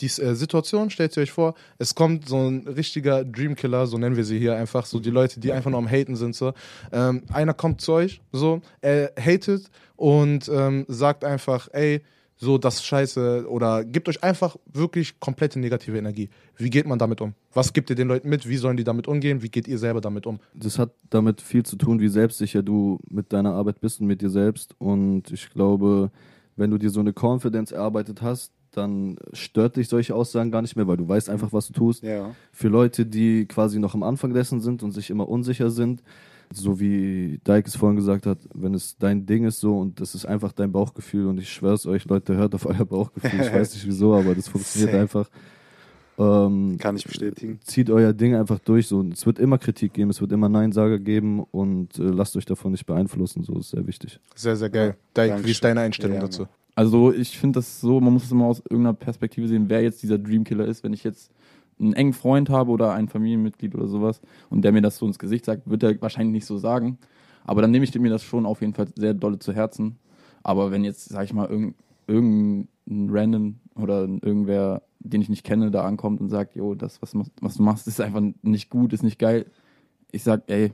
[0.00, 4.16] Die äh, Situation, stellt ihr euch vor, es kommt so ein richtiger Dreamkiller, so nennen
[4.16, 6.52] wir sie hier einfach, so die Leute, die einfach nur am Haten sind, so.
[6.92, 12.02] Ähm, einer kommt zu euch, so, er hatet und ähm, sagt einfach, ey,
[12.40, 16.30] so, das ist scheiße oder gibt euch einfach wirklich komplette negative Energie.
[16.56, 17.34] Wie geht man damit um?
[17.52, 18.48] Was gibt ihr den Leuten mit?
[18.48, 19.42] Wie sollen die damit umgehen?
[19.42, 20.38] Wie geht ihr selber damit um?
[20.54, 24.22] das hat damit viel zu tun, wie selbstsicher du mit deiner Arbeit bist und mit
[24.22, 24.76] dir selbst.
[24.78, 26.12] Und ich glaube,
[26.54, 30.76] wenn du dir so eine Confidence erarbeitet hast, dann stört dich solche Aussagen gar nicht
[30.76, 32.02] mehr, weil du weißt einfach, was du tust.
[32.02, 32.34] Ja.
[32.52, 36.02] Für Leute, die quasi noch am Anfang dessen sind und sich immer unsicher sind,
[36.50, 40.14] so wie Dike es vorhin gesagt hat, wenn es dein Ding ist so und das
[40.14, 43.40] ist einfach dein Bauchgefühl und ich schwör's euch, Leute, hört auf euer Bauchgefühl.
[43.40, 45.28] Ich weiß nicht wieso, aber das funktioniert einfach.
[46.20, 47.60] Ähm, Kann ich bestätigen.
[47.62, 48.88] zieht euer Ding einfach durch.
[48.88, 48.98] So.
[48.98, 52.44] Und Es wird immer Kritik geben, es wird immer Neinsager geben und äh, lasst euch
[52.44, 53.44] davon nicht beeinflussen.
[53.44, 54.18] So ist sehr wichtig.
[54.34, 54.96] Sehr, sehr geil.
[55.16, 56.46] Dike, wie ist deine Einstellung Ja, dazu?
[56.78, 60.00] Also ich finde das so, man muss es immer aus irgendeiner Perspektive sehen, wer jetzt
[60.00, 60.84] dieser Dreamkiller ist.
[60.84, 61.32] Wenn ich jetzt
[61.80, 65.18] einen engen Freund habe oder ein Familienmitglied oder sowas und der mir das so ins
[65.18, 66.98] Gesicht sagt, wird er wahrscheinlich nicht so sagen.
[67.44, 69.96] Aber dann nehme ich mir das schon auf jeden Fall sehr dolle zu Herzen.
[70.44, 71.74] Aber wenn jetzt, sag ich mal, irgend,
[72.06, 72.68] irgendein
[73.10, 77.56] Random oder irgendwer, den ich nicht kenne, da ankommt und sagt, jo, das, was, was
[77.56, 79.46] du machst, ist einfach nicht gut, ist nicht geil.
[80.12, 80.70] Ich sag, ey,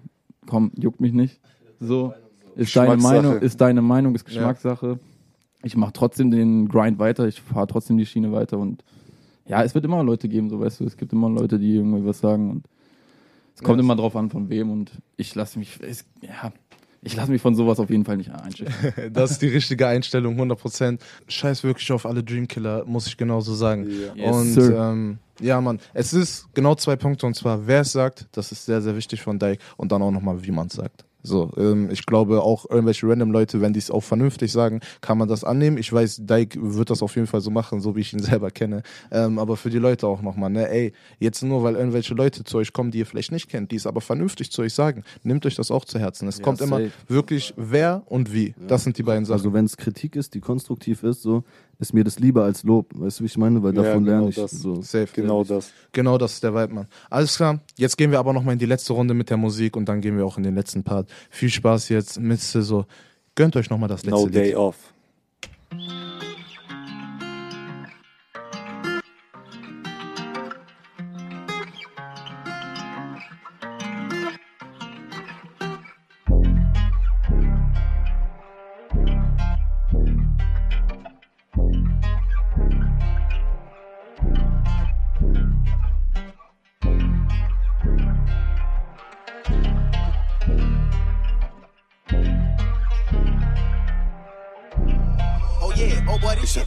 [0.47, 1.41] komm, juckt mich nicht.
[1.81, 2.13] So,
[2.57, 2.99] ist deine.
[2.99, 4.99] Meinung, ist deine Meinung, ist Geschmackssache.
[5.65, 8.85] Ich mache trotzdem den Grind weiter, ich fahre trotzdem die Schiene weiter und
[9.47, 12.05] ja, es wird immer Leute geben, so weißt du, es gibt immer Leute, die irgendwie
[12.05, 12.65] was sagen und
[13.57, 16.53] es kommt immer drauf an, von wem und ich lasse mich, es, ja,
[17.03, 18.93] ich lasse mich von sowas auf jeden Fall nicht einschüchtern.
[19.12, 20.99] Das ist die richtige Einstellung, 100%.
[21.29, 23.87] Scheiß wirklich auf alle Dreamkiller, muss ich genauso sagen.
[23.89, 24.15] Ja.
[24.15, 28.27] Yes, und ähm, ja, Mann, es ist genau zwei Punkte und zwar, wer es sagt,
[28.33, 31.05] das ist sehr, sehr wichtig von Dike und dann auch nochmal, wie man es sagt.
[31.27, 35.16] So, ähm, ich glaube auch irgendwelche random Leute, wenn die es auch vernünftig sagen, kann
[35.16, 35.79] man das annehmen.
[35.79, 38.51] Ich weiß, Dike wird das auf jeden Fall so machen, so wie ich ihn selber
[38.51, 38.83] kenne.
[39.11, 42.59] Ähm, aber für die Leute auch nochmal, ne, ey, jetzt nur weil irgendwelche Leute zu
[42.59, 45.47] euch kommen, die ihr vielleicht nicht kennt, die es aber vernünftig zu euch sagen, nehmt
[45.47, 46.29] euch das auch zu Herzen.
[46.29, 46.93] Es Ja, kommt immer safe.
[47.09, 48.55] wirklich wer und wie.
[48.68, 49.39] Das sind die beiden Sachen.
[49.39, 51.43] Also wenn es Kritik ist, die konstruktiv ist, so
[51.79, 52.89] ist mir das lieber als Lob.
[52.95, 53.62] Weißt du, wie ich meine?
[53.62, 54.51] Weil Ja, davon genau lerne ich das.
[54.53, 54.81] so.
[54.83, 55.09] Safe.
[55.12, 55.72] Genau das.
[55.93, 56.87] Genau das ist der Vibe, Mann.
[57.11, 59.87] Alles klar, jetzt gehen wir aber nochmal in die letzte Runde mit der Musik und
[59.89, 61.09] dann gehen wir auch in den letzten Part.
[61.31, 62.87] Viel Spaß jetzt mit so.
[63.35, 64.57] Gönnt euch nochmal das letzte No day Lied.
[64.57, 64.77] off.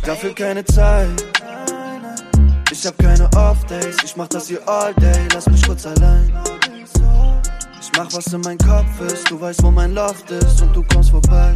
[0.07, 1.09] Dafür keine Zeit.
[2.71, 6.33] Ich hab keine Off-Days, ich mach das hier all day, lass mich kurz allein.
[7.81, 10.83] Ich mach was in mein Kopf ist, du weißt, wo mein Loft ist und du
[10.93, 11.53] kommst vorbei.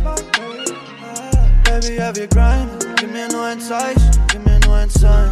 [1.64, 5.30] Baby, ja, wir grinden, gib mir nur ein Zeichen, gib mir nur ein Sign.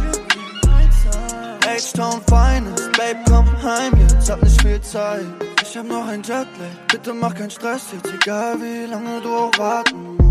[1.66, 5.26] H-Town Finest, Babe, komm heim, jetzt hab nicht viel Zeit.
[5.62, 6.46] Ich hab noch ein Jetlag,
[6.90, 10.29] bitte mach keinen Stress jetzt, egal wie lange du auch warten musst.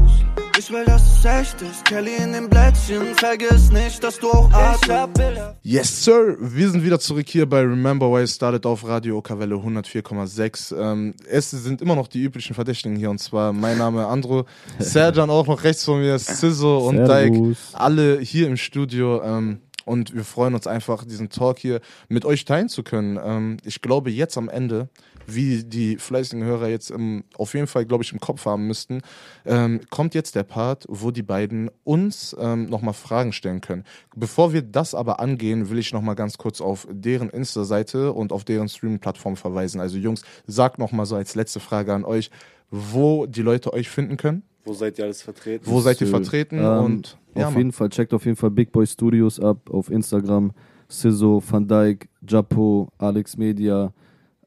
[0.60, 4.51] Ich will, dass es echt ist, Kelly in den Blättchen, vergiss nicht, dass du auch
[4.51, 5.55] atmest.
[5.64, 6.36] Yes, Sir.
[6.38, 10.78] Wir sind wieder zurück hier bei Remember Why It Started auf Radio Okawelle 104,6.
[10.78, 14.47] Ähm, es sind immer noch die üblichen Verdächtigen hier und zwar mein Name Andro,
[14.80, 17.36] Serjan auch noch rechts von mir, Sizzo und Dike.
[17.36, 17.57] Servus.
[17.72, 19.24] Alle hier im Studio.
[19.24, 21.80] Ähm, und wir freuen uns einfach, diesen Talk hier
[22.10, 23.18] mit euch teilen zu können.
[23.24, 24.89] Ähm, ich glaube, jetzt am Ende,
[25.36, 29.01] wie die fleißigen Hörer jetzt im, auf jeden Fall, glaube ich, im Kopf haben müssten,
[29.45, 33.84] ähm, kommt jetzt der Part, wo die beiden uns ähm, nochmal Fragen stellen können.
[34.15, 38.43] Bevor wir das aber angehen, will ich nochmal ganz kurz auf deren Insta-Seite und auf
[38.43, 39.80] deren Streaming-Plattform verweisen.
[39.82, 42.30] Also Jungs, sagt nochmal so als letzte Frage an euch,
[42.71, 44.43] wo die Leute euch finden können.
[44.65, 45.65] Wo seid ihr alles vertreten?
[45.65, 46.59] Wo seid ihr vertreten?
[46.59, 47.57] ähm, und ja, auf Mann.
[47.57, 50.51] jeden Fall, checkt auf jeden Fall Big Boy Studios ab auf Instagram.
[50.89, 53.93] Sizzo, Van Dijk, Japo, Alex Media,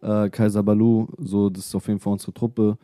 [0.03, 1.07] äh, Kaiser Balu.
[1.19, 2.77] So, das ist auf jeden Fall unsere Truppe.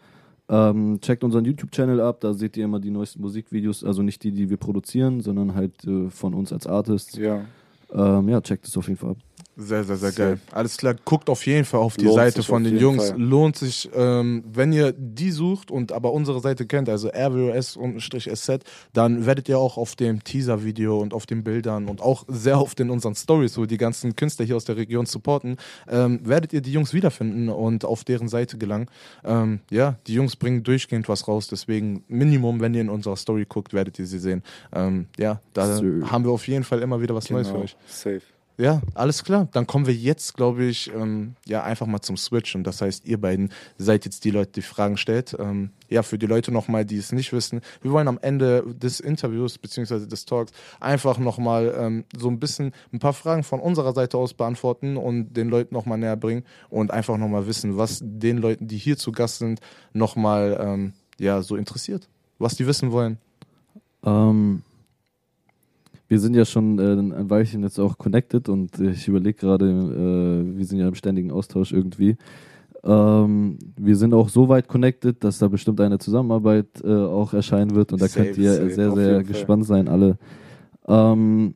[0.50, 4.32] Ähm, checkt unseren YouTube-Channel ab, da seht ihr immer die neuesten Musikvideos, also nicht die,
[4.32, 7.18] die wir produzieren, sondern halt äh, von uns als Artists.
[7.18, 7.42] Ja.
[7.92, 9.18] Ähm, ja, checkt es auf jeden Fall ab.
[9.60, 10.40] Sehr, sehr, sehr geil.
[10.52, 13.08] Alles klar, guckt auf jeden Fall auf die Lohnt Seite von den Jungs.
[13.10, 13.20] Fall.
[13.20, 18.60] Lohnt sich, ähm, wenn ihr die sucht und aber unsere Seite kennt, also RWOS-SZ,
[18.92, 22.78] dann werdet ihr auch auf dem Teaser-Video und auf den Bildern und auch sehr oft
[22.80, 25.56] in unseren Stories, wo die ganzen Künstler hier aus der Region supporten,
[25.88, 28.86] ähm, werdet ihr die Jungs wiederfinden und auf deren Seite gelangen.
[29.24, 33.44] Ähm, ja, die Jungs bringen durchgehend was raus, deswegen Minimum, wenn ihr in unserer Story
[33.48, 34.42] guckt, werdet ihr sie sehen.
[34.72, 36.10] Ähm, ja, da Sir.
[36.10, 37.64] haben wir auf jeden Fall immer wieder was Neues für Genau.
[37.64, 37.76] euch.
[37.88, 38.20] Safe.
[38.60, 39.46] Ja, alles klar.
[39.52, 42.56] Dann kommen wir jetzt, glaube ich, ähm, ja, einfach mal zum Switch.
[42.56, 45.36] Und das heißt, ihr beiden seid jetzt die Leute, die Fragen stellt.
[45.38, 48.98] Ähm, ja, für die Leute nochmal, die es nicht wissen, wir wollen am Ende des
[48.98, 50.50] Interviews beziehungsweise des Talks
[50.80, 55.34] einfach nochmal ähm, so ein bisschen ein paar Fragen von unserer Seite aus beantworten und
[55.34, 59.12] den Leuten nochmal näher bringen und einfach nochmal wissen, was den Leuten, die hier zu
[59.12, 59.60] Gast sind,
[59.92, 62.08] nochmal ähm, ja, so interessiert.
[62.40, 63.18] Was die wissen wollen.
[64.04, 64.62] Ähm,
[66.08, 70.56] wir sind ja schon äh, ein Weilchen jetzt auch connected und ich überlege gerade, äh,
[70.56, 72.16] wir sind ja im ständigen Austausch irgendwie.
[72.84, 77.74] Ähm, wir sind auch so weit connected, dass da bestimmt eine Zusammenarbeit äh, auch erscheinen
[77.74, 79.24] wird und da Safe, könnt ihr safe, sehr, sehr jeden Fall.
[79.24, 80.16] gespannt sein, alle.
[80.86, 81.54] Ähm,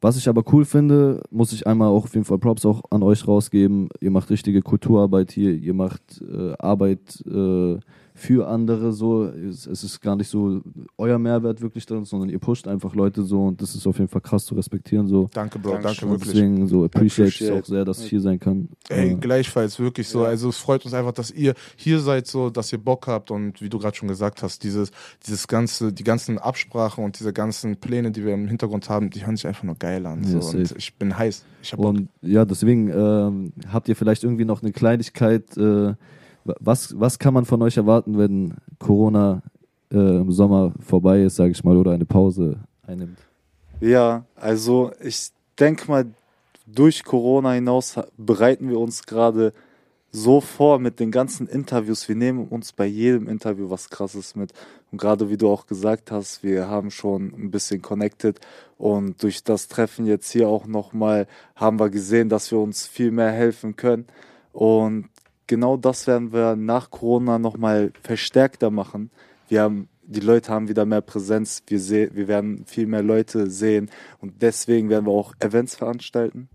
[0.00, 3.02] was ich aber cool finde, muss ich einmal auch auf jeden Fall Props auch an
[3.02, 3.88] euch rausgeben.
[4.00, 7.78] Ihr macht richtige Kulturarbeit hier, ihr macht äh, Arbeit äh,
[8.18, 9.24] für andere so.
[9.26, 10.62] Es, es ist gar nicht so
[10.96, 14.08] euer Mehrwert wirklich drin, sondern ihr pusht einfach Leute so und das ist auf jeden
[14.08, 15.28] Fall krass zu respektieren so.
[15.34, 15.78] Danke, Bro.
[15.82, 16.32] Danke Und wirklich.
[16.32, 17.62] deswegen so appreciate ich Appreciate.
[17.62, 18.70] auch sehr, dass ich hier sein kann.
[18.88, 20.22] Ey, gleichfalls, wirklich so.
[20.22, 20.28] Ja.
[20.30, 23.60] Also es freut uns einfach, dass ihr hier seid, so, dass ihr Bock habt und
[23.60, 24.90] wie du gerade schon gesagt hast, dieses,
[25.26, 29.26] dieses ganze, die ganzen Absprachen und diese ganzen Pläne, die wir im Hintergrund haben, die
[29.26, 30.24] hören sich einfach nur geil an.
[30.24, 30.56] Ja, So.
[30.56, 31.44] Und ich bin heiß.
[31.62, 31.88] Ich hab Bock.
[31.88, 35.54] Und ja, deswegen ähm, habt ihr vielleicht irgendwie noch eine Kleinigkeit.
[35.58, 35.94] Äh,
[36.60, 39.42] was, was kann man von euch erwarten, wenn Corona
[39.92, 43.18] äh, im Sommer vorbei ist, sage ich mal, oder eine Pause einnimmt?
[43.80, 45.28] Ja, also ich
[45.58, 46.06] denke mal,
[46.66, 49.52] durch Corona hinaus bereiten wir uns gerade
[50.10, 52.08] so vor mit den ganzen Interviews.
[52.08, 54.52] Wir nehmen uns bei jedem Interview was Krasses mit.
[54.90, 58.40] Und gerade wie du auch gesagt hast, wir haben schon ein bisschen connected.
[58.78, 63.10] Und durch das Treffen jetzt hier auch nochmal haben wir gesehen, dass wir uns viel
[63.10, 64.06] mehr helfen können.
[64.52, 65.08] Und
[65.46, 69.10] genau das werden wir nach Corona nochmal verstärkter machen.
[69.48, 73.50] Wir haben, die Leute haben wieder mehr Präsenz, wir, seh, wir werden viel mehr Leute
[73.50, 73.90] sehen
[74.20, 76.48] und deswegen werden wir auch Events veranstalten.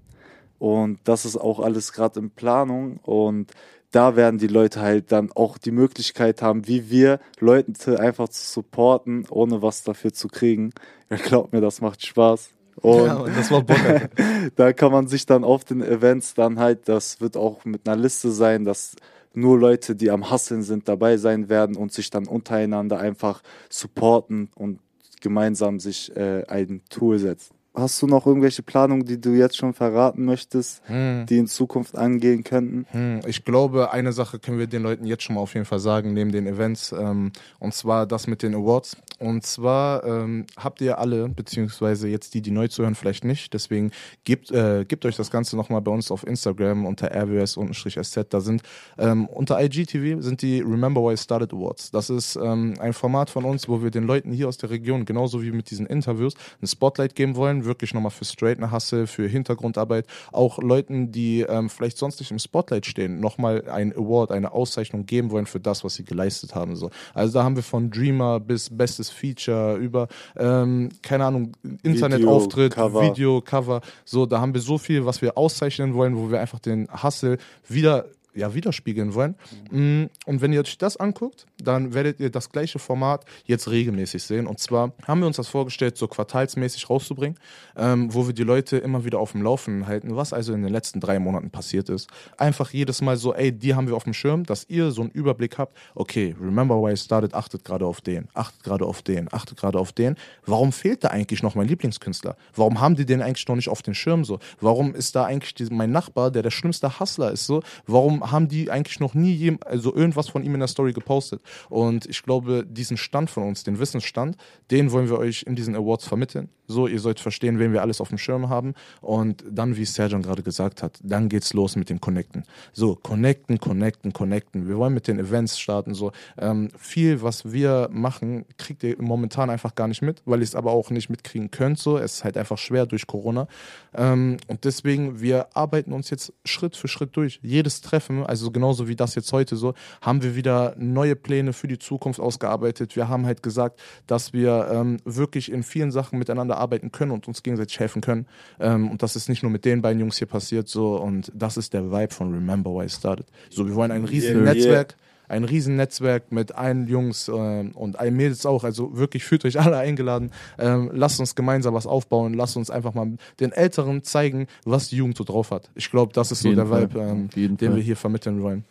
[0.59, 3.51] Und das ist auch alles gerade in Planung und
[3.91, 8.45] da werden die Leute halt dann auch die Möglichkeit haben, wie wir Leute einfach zu
[8.45, 10.71] supporten, ohne was dafür zu kriegen.
[11.09, 12.51] Ja, glaubt mir, das macht Spaß.
[12.81, 13.77] Und ja, und das war Bock.
[14.55, 17.99] Da kann man sich dann auf den Events dann halt, das wird auch mit einer
[17.99, 18.95] Liste sein, dass
[19.33, 24.49] nur Leute, die am Hasseln sind, dabei sein werden und sich dann untereinander einfach supporten
[24.55, 24.79] und
[25.21, 27.60] gemeinsam sich äh, ein Tool setzen.
[27.73, 31.25] Hast du noch irgendwelche Planungen, die du jetzt schon verraten möchtest, Hm.
[31.29, 32.85] die in Zukunft angehen könnten?
[32.91, 35.79] Hm, Ich glaube, eine Sache können wir den Leuten jetzt schon mal auf jeden Fall
[35.79, 38.97] sagen, neben den Events, ähm, und zwar das mit den Awards.
[39.19, 43.91] Und zwar ähm, habt ihr alle, beziehungsweise jetzt die, die neu zuhören, vielleicht nicht, deswegen
[44.25, 48.25] gebt, äh, gebt euch das Ganze nochmal bei uns auf Instagram unter rws-sz.
[48.29, 48.63] Da sind
[48.97, 51.91] ähm, unter IGTV sind die Remember Why I Started Awards.
[51.91, 55.05] Das ist ähm, ein Format von uns, wo wir den Leuten hier aus der Region,
[55.05, 59.27] genauso wie mit diesen Interviews, ein Spotlight geben wollen, wirklich nochmal für Straightener Hustle, für
[59.27, 64.51] Hintergrundarbeit, auch Leuten, die ähm, vielleicht sonst nicht im Spotlight stehen, nochmal ein Award, eine
[64.51, 66.75] Auszeichnung geben wollen für das, was sie geleistet haben.
[66.75, 66.89] So.
[67.13, 70.07] Also da haben wir von Dreamer bis bestes Feature über,
[70.37, 71.53] ähm, keine Ahnung,
[71.83, 73.01] Internetauftritt, Cover.
[73.01, 73.81] Video, Cover.
[74.05, 77.37] So, da haben wir so viel, was wir auszeichnen wollen, wo wir einfach den Hustle
[77.67, 79.35] wieder ja, widerspiegeln wollen.
[79.71, 84.23] Mm, Und wenn ihr euch das anguckt, dann werdet ihr das gleiche Format jetzt regelmäßig
[84.23, 84.47] sehen.
[84.47, 87.37] Und zwar haben wir uns das vorgestellt, so quartalsmäßig rauszubringen,
[87.75, 90.71] ähm, wo wir die Leute immer wieder auf dem Laufenden halten, was also in den
[90.71, 92.09] letzten drei Monaten passiert ist.
[92.37, 95.11] Einfach jedes Mal so, ey, die haben wir auf dem Schirm, dass ihr so einen
[95.11, 95.77] Überblick habt.
[95.95, 99.79] Okay, remember why I started, achtet gerade auf den, achtet gerade auf den, achtet gerade
[99.79, 100.15] auf den.
[100.45, 102.35] Warum fehlt da eigentlich noch mein Lieblingskünstler?
[102.55, 104.39] Warum haben die den eigentlich noch nicht auf den Schirm so?
[104.59, 107.61] Warum ist da eigentlich die, mein Nachbar, der der schlimmste Hustler ist so?
[107.87, 111.41] Warum haben die eigentlich noch nie jem, also irgendwas von ihm in der Story gepostet?
[111.69, 114.37] Und ich glaube, diesen Stand von uns, den Wissensstand,
[114.69, 116.49] den wollen wir euch in diesen Awards vermitteln.
[116.71, 118.73] So, ihr sollt verstehen, wen wir alles auf dem Schirm haben.
[119.01, 122.43] Und dann, wie Serjan gerade gesagt hat, dann geht's los mit dem Connecten.
[122.71, 124.67] So, connecten, connecten, connecten.
[124.67, 125.93] Wir wollen mit den Events starten.
[125.93, 130.43] So, ähm, viel, was wir machen, kriegt ihr momentan einfach gar nicht mit, weil ihr
[130.43, 131.77] es aber auch nicht mitkriegen könnt.
[131.77, 133.47] So, es ist halt einfach schwer durch Corona.
[133.93, 137.39] Ähm, und deswegen, wir arbeiten uns jetzt Schritt für Schritt durch.
[137.43, 141.53] Jedes Treffen Treffen, also genauso wie das jetzt heute so, haben wir wieder neue Pläne
[141.53, 142.95] für die Zukunft ausgearbeitet.
[142.95, 147.27] Wir haben halt gesagt, dass wir ähm, wirklich in vielen Sachen miteinander arbeiten können und
[147.27, 148.27] uns gegenseitig helfen können.
[148.59, 151.57] Ähm, und das ist nicht nur mit den beiden Jungs hier passiert so und das
[151.57, 153.25] ist der Vibe von Remember Why I Started.
[153.49, 154.53] So, wir wollen ein riesiges Yeah.
[154.53, 154.95] Netzwerk
[155.31, 158.63] ein riesen Netzwerk mit allen Jungs ähm, und allen Mädels auch.
[158.63, 160.31] Also wirklich fühlt euch alle eingeladen.
[160.59, 162.33] Ähm, lasst uns gemeinsam was aufbauen.
[162.33, 165.71] Lasst uns einfach mal den Älteren zeigen, was die Jugend so drauf hat.
[165.75, 166.83] Ich glaube, das ist so der Fall.
[166.83, 167.75] Vibe, ähm, den Fall.
[167.75, 168.65] wir hier vermitteln wollen.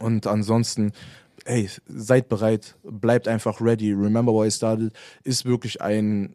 [0.00, 0.92] Und ansonsten,
[1.44, 3.92] ey, seid bereit, bleibt einfach ready.
[3.92, 4.92] Remember why I started
[5.22, 6.34] ist wirklich ein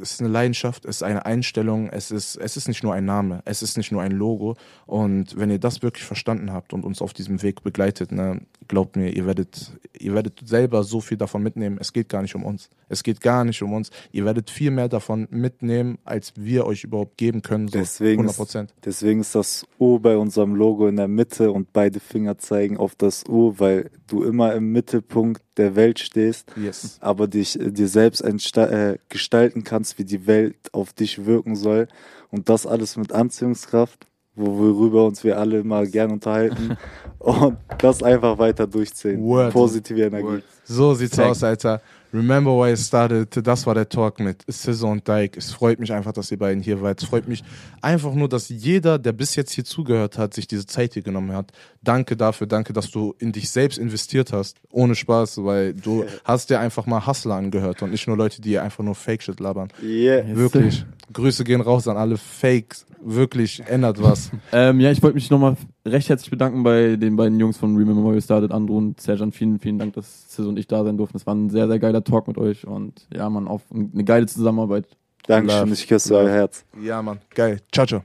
[0.00, 3.04] es ist eine Leidenschaft, es ist eine Einstellung, es ist, es ist nicht nur ein
[3.04, 4.56] Name, es ist nicht nur ein Logo.
[4.86, 8.96] Und wenn ihr das wirklich verstanden habt und uns auf diesem Weg begleitet, ne, glaubt
[8.96, 11.78] mir, ihr werdet, ihr werdet selber so viel davon mitnehmen.
[11.80, 12.68] Es geht gar nicht um uns.
[12.88, 13.90] Es geht gar nicht um uns.
[14.12, 17.68] Ihr werdet viel mehr davon mitnehmen, als wir euch überhaupt geben können.
[17.68, 18.74] So Deswegen 100 ist, Prozent.
[18.84, 22.94] deswegen ist das U bei unserem Logo in der Mitte und beide Finger zeigen auf
[22.96, 26.96] das U, weil du immer im Mittelpunkt der Welt stehst, Yes.
[27.00, 31.88] aber dich äh, dir selbst äh, gestalten kannst, wie die Welt auf dich wirken soll.
[32.30, 36.76] Und das alles mit Anziehungskraft, wo worüber uns wir alle mal gern unterhalten.
[37.18, 39.22] und das einfach weiter durchziehen.
[39.22, 39.52] Word.
[39.52, 40.42] Positive Energie.
[40.64, 41.80] So sieht's Thank- aus, Alter.
[42.12, 43.46] Remember why I started.
[43.46, 45.38] Das war der Talk mit Scissor und Dyke.
[45.38, 47.02] Es freut mich einfach, dass ihr beiden hier wart.
[47.02, 47.44] Es freut mich
[47.82, 51.32] einfach nur, dass jeder, der bis jetzt hier zugehört hat, sich diese Zeit hier genommen
[51.32, 51.52] hat.
[51.82, 52.46] Danke dafür.
[52.46, 54.58] Danke, dass du in dich selbst investiert hast.
[54.70, 58.58] Ohne Spaß, weil du hast dir einfach mal Hustler angehört und nicht nur Leute, die
[58.58, 59.68] einfach nur Fake-Shit labern.
[59.82, 60.24] Yeah.
[60.36, 60.84] Wirklich.
[61.12, 62.86] Grüße gehen raus an alle Fakes.
[63.02, 64.30] Wirklich, ändert was.
[64.52, 65.56] Ähm, ja, ich wollte mich nochmal
[65.86, 69.32] recht herzlich bedanken bei den beiden Jungs von Remember We Started, Andrew und Serjan.
[69.32, 71.16] Vielen, vielen Dank, dass Sis und ich da sein durften.
[71.16, 74.26] Es war ein sehr, sehr geiler Talk mit euch und ja, man, auf eine geile
[74.26, 74.88] Zusammenarbeit.
[75.26, 75.72] Dankeschön, Love.
[75.74, 76.64] ich küsse euer Herz.
[76.82, 77.20] Ja, Mann.
[77.34, 77.60] Geil.
[77.72, 78.02] Ciao, ciao.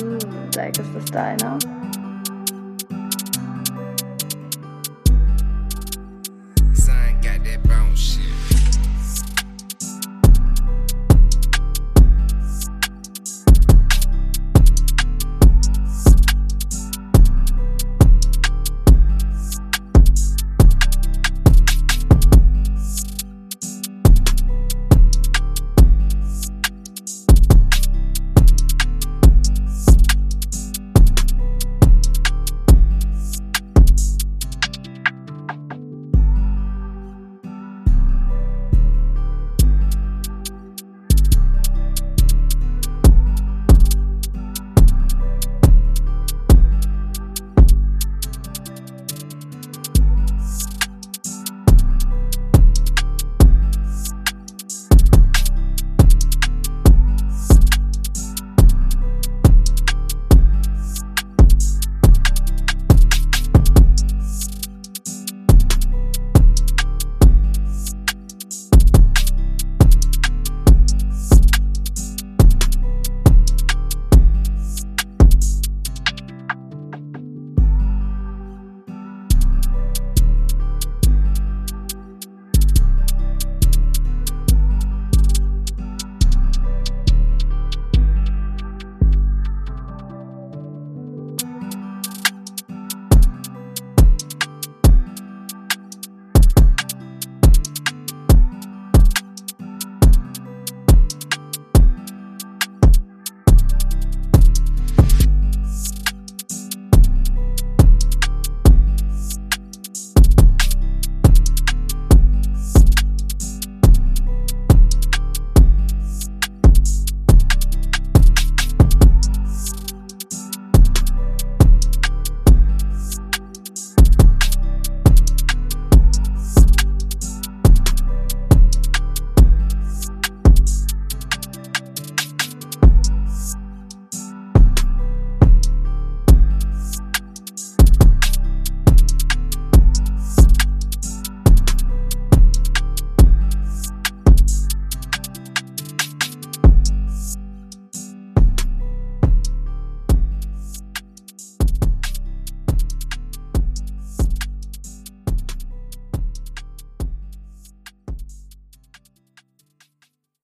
[0.00, 0.18] Mm,
[0.54, 1.58] like, ist das deiner?